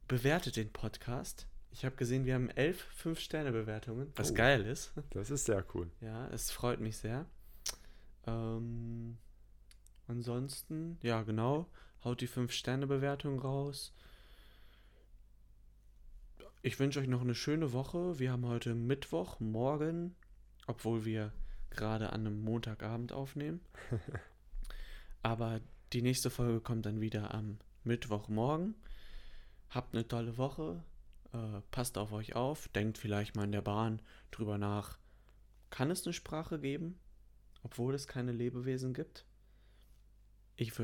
[0.09, 1.47] Bewertet den Podcast.
[1.73, 4.35] Ich habe gesehen, wir haben elf Fünf-Sterne-Bewertungen, was Oh.
[4.35, 4.93] geil ist.
[5.11, 5.89] Das ist sehr cool.
[6.01, 7.27] Ja, es freut mich sehr.
[8.27, 9.17] Ähm,
[10.09, 11.71] ansonsten, ja, genau,
[12.05, 13.93] haut die 5-Sterne-Bewertung raus.
[16.63, 18.19] Ich wünsche euch noch eine schöne Woche.
[18.19, 20.15] Wir haben heute Mittwoch, morgen,
[20.67, 21.33] obwohl wir
[21.71, 23.61] gerade an einem Montagabend aufnehmen.
[25.23, 25.61] Aber
[25.93, 28.75] die nächste Folge kommt dann wieder am Mittwochmorgen.
[29.71, 30.83] Habt eine tolle Woche.
[31.33, 32.69] Äh, passt auf euch auf.
[32.69, 34.99] Denkt vielleicht mal in der Bahn drüber nach.
[35.71, 36.99] Kann es eine Sprache geben,
[37.63, 39.25] obwohl es keine Lebewesen gibt?
[40.61, 40.75] Ich,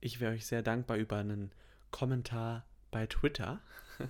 [0.00, 1.50] ich wäre euch sehr dankbar über einen
[1.90, 3.60] Kommentar bei Twitter.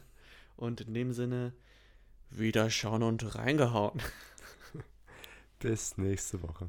[0.57, 1.55] Und in dem Sinne,
[2.29, 4.03] wieder schauen und reingehauen.
[5.59, 6.69] Bis nächste Woche.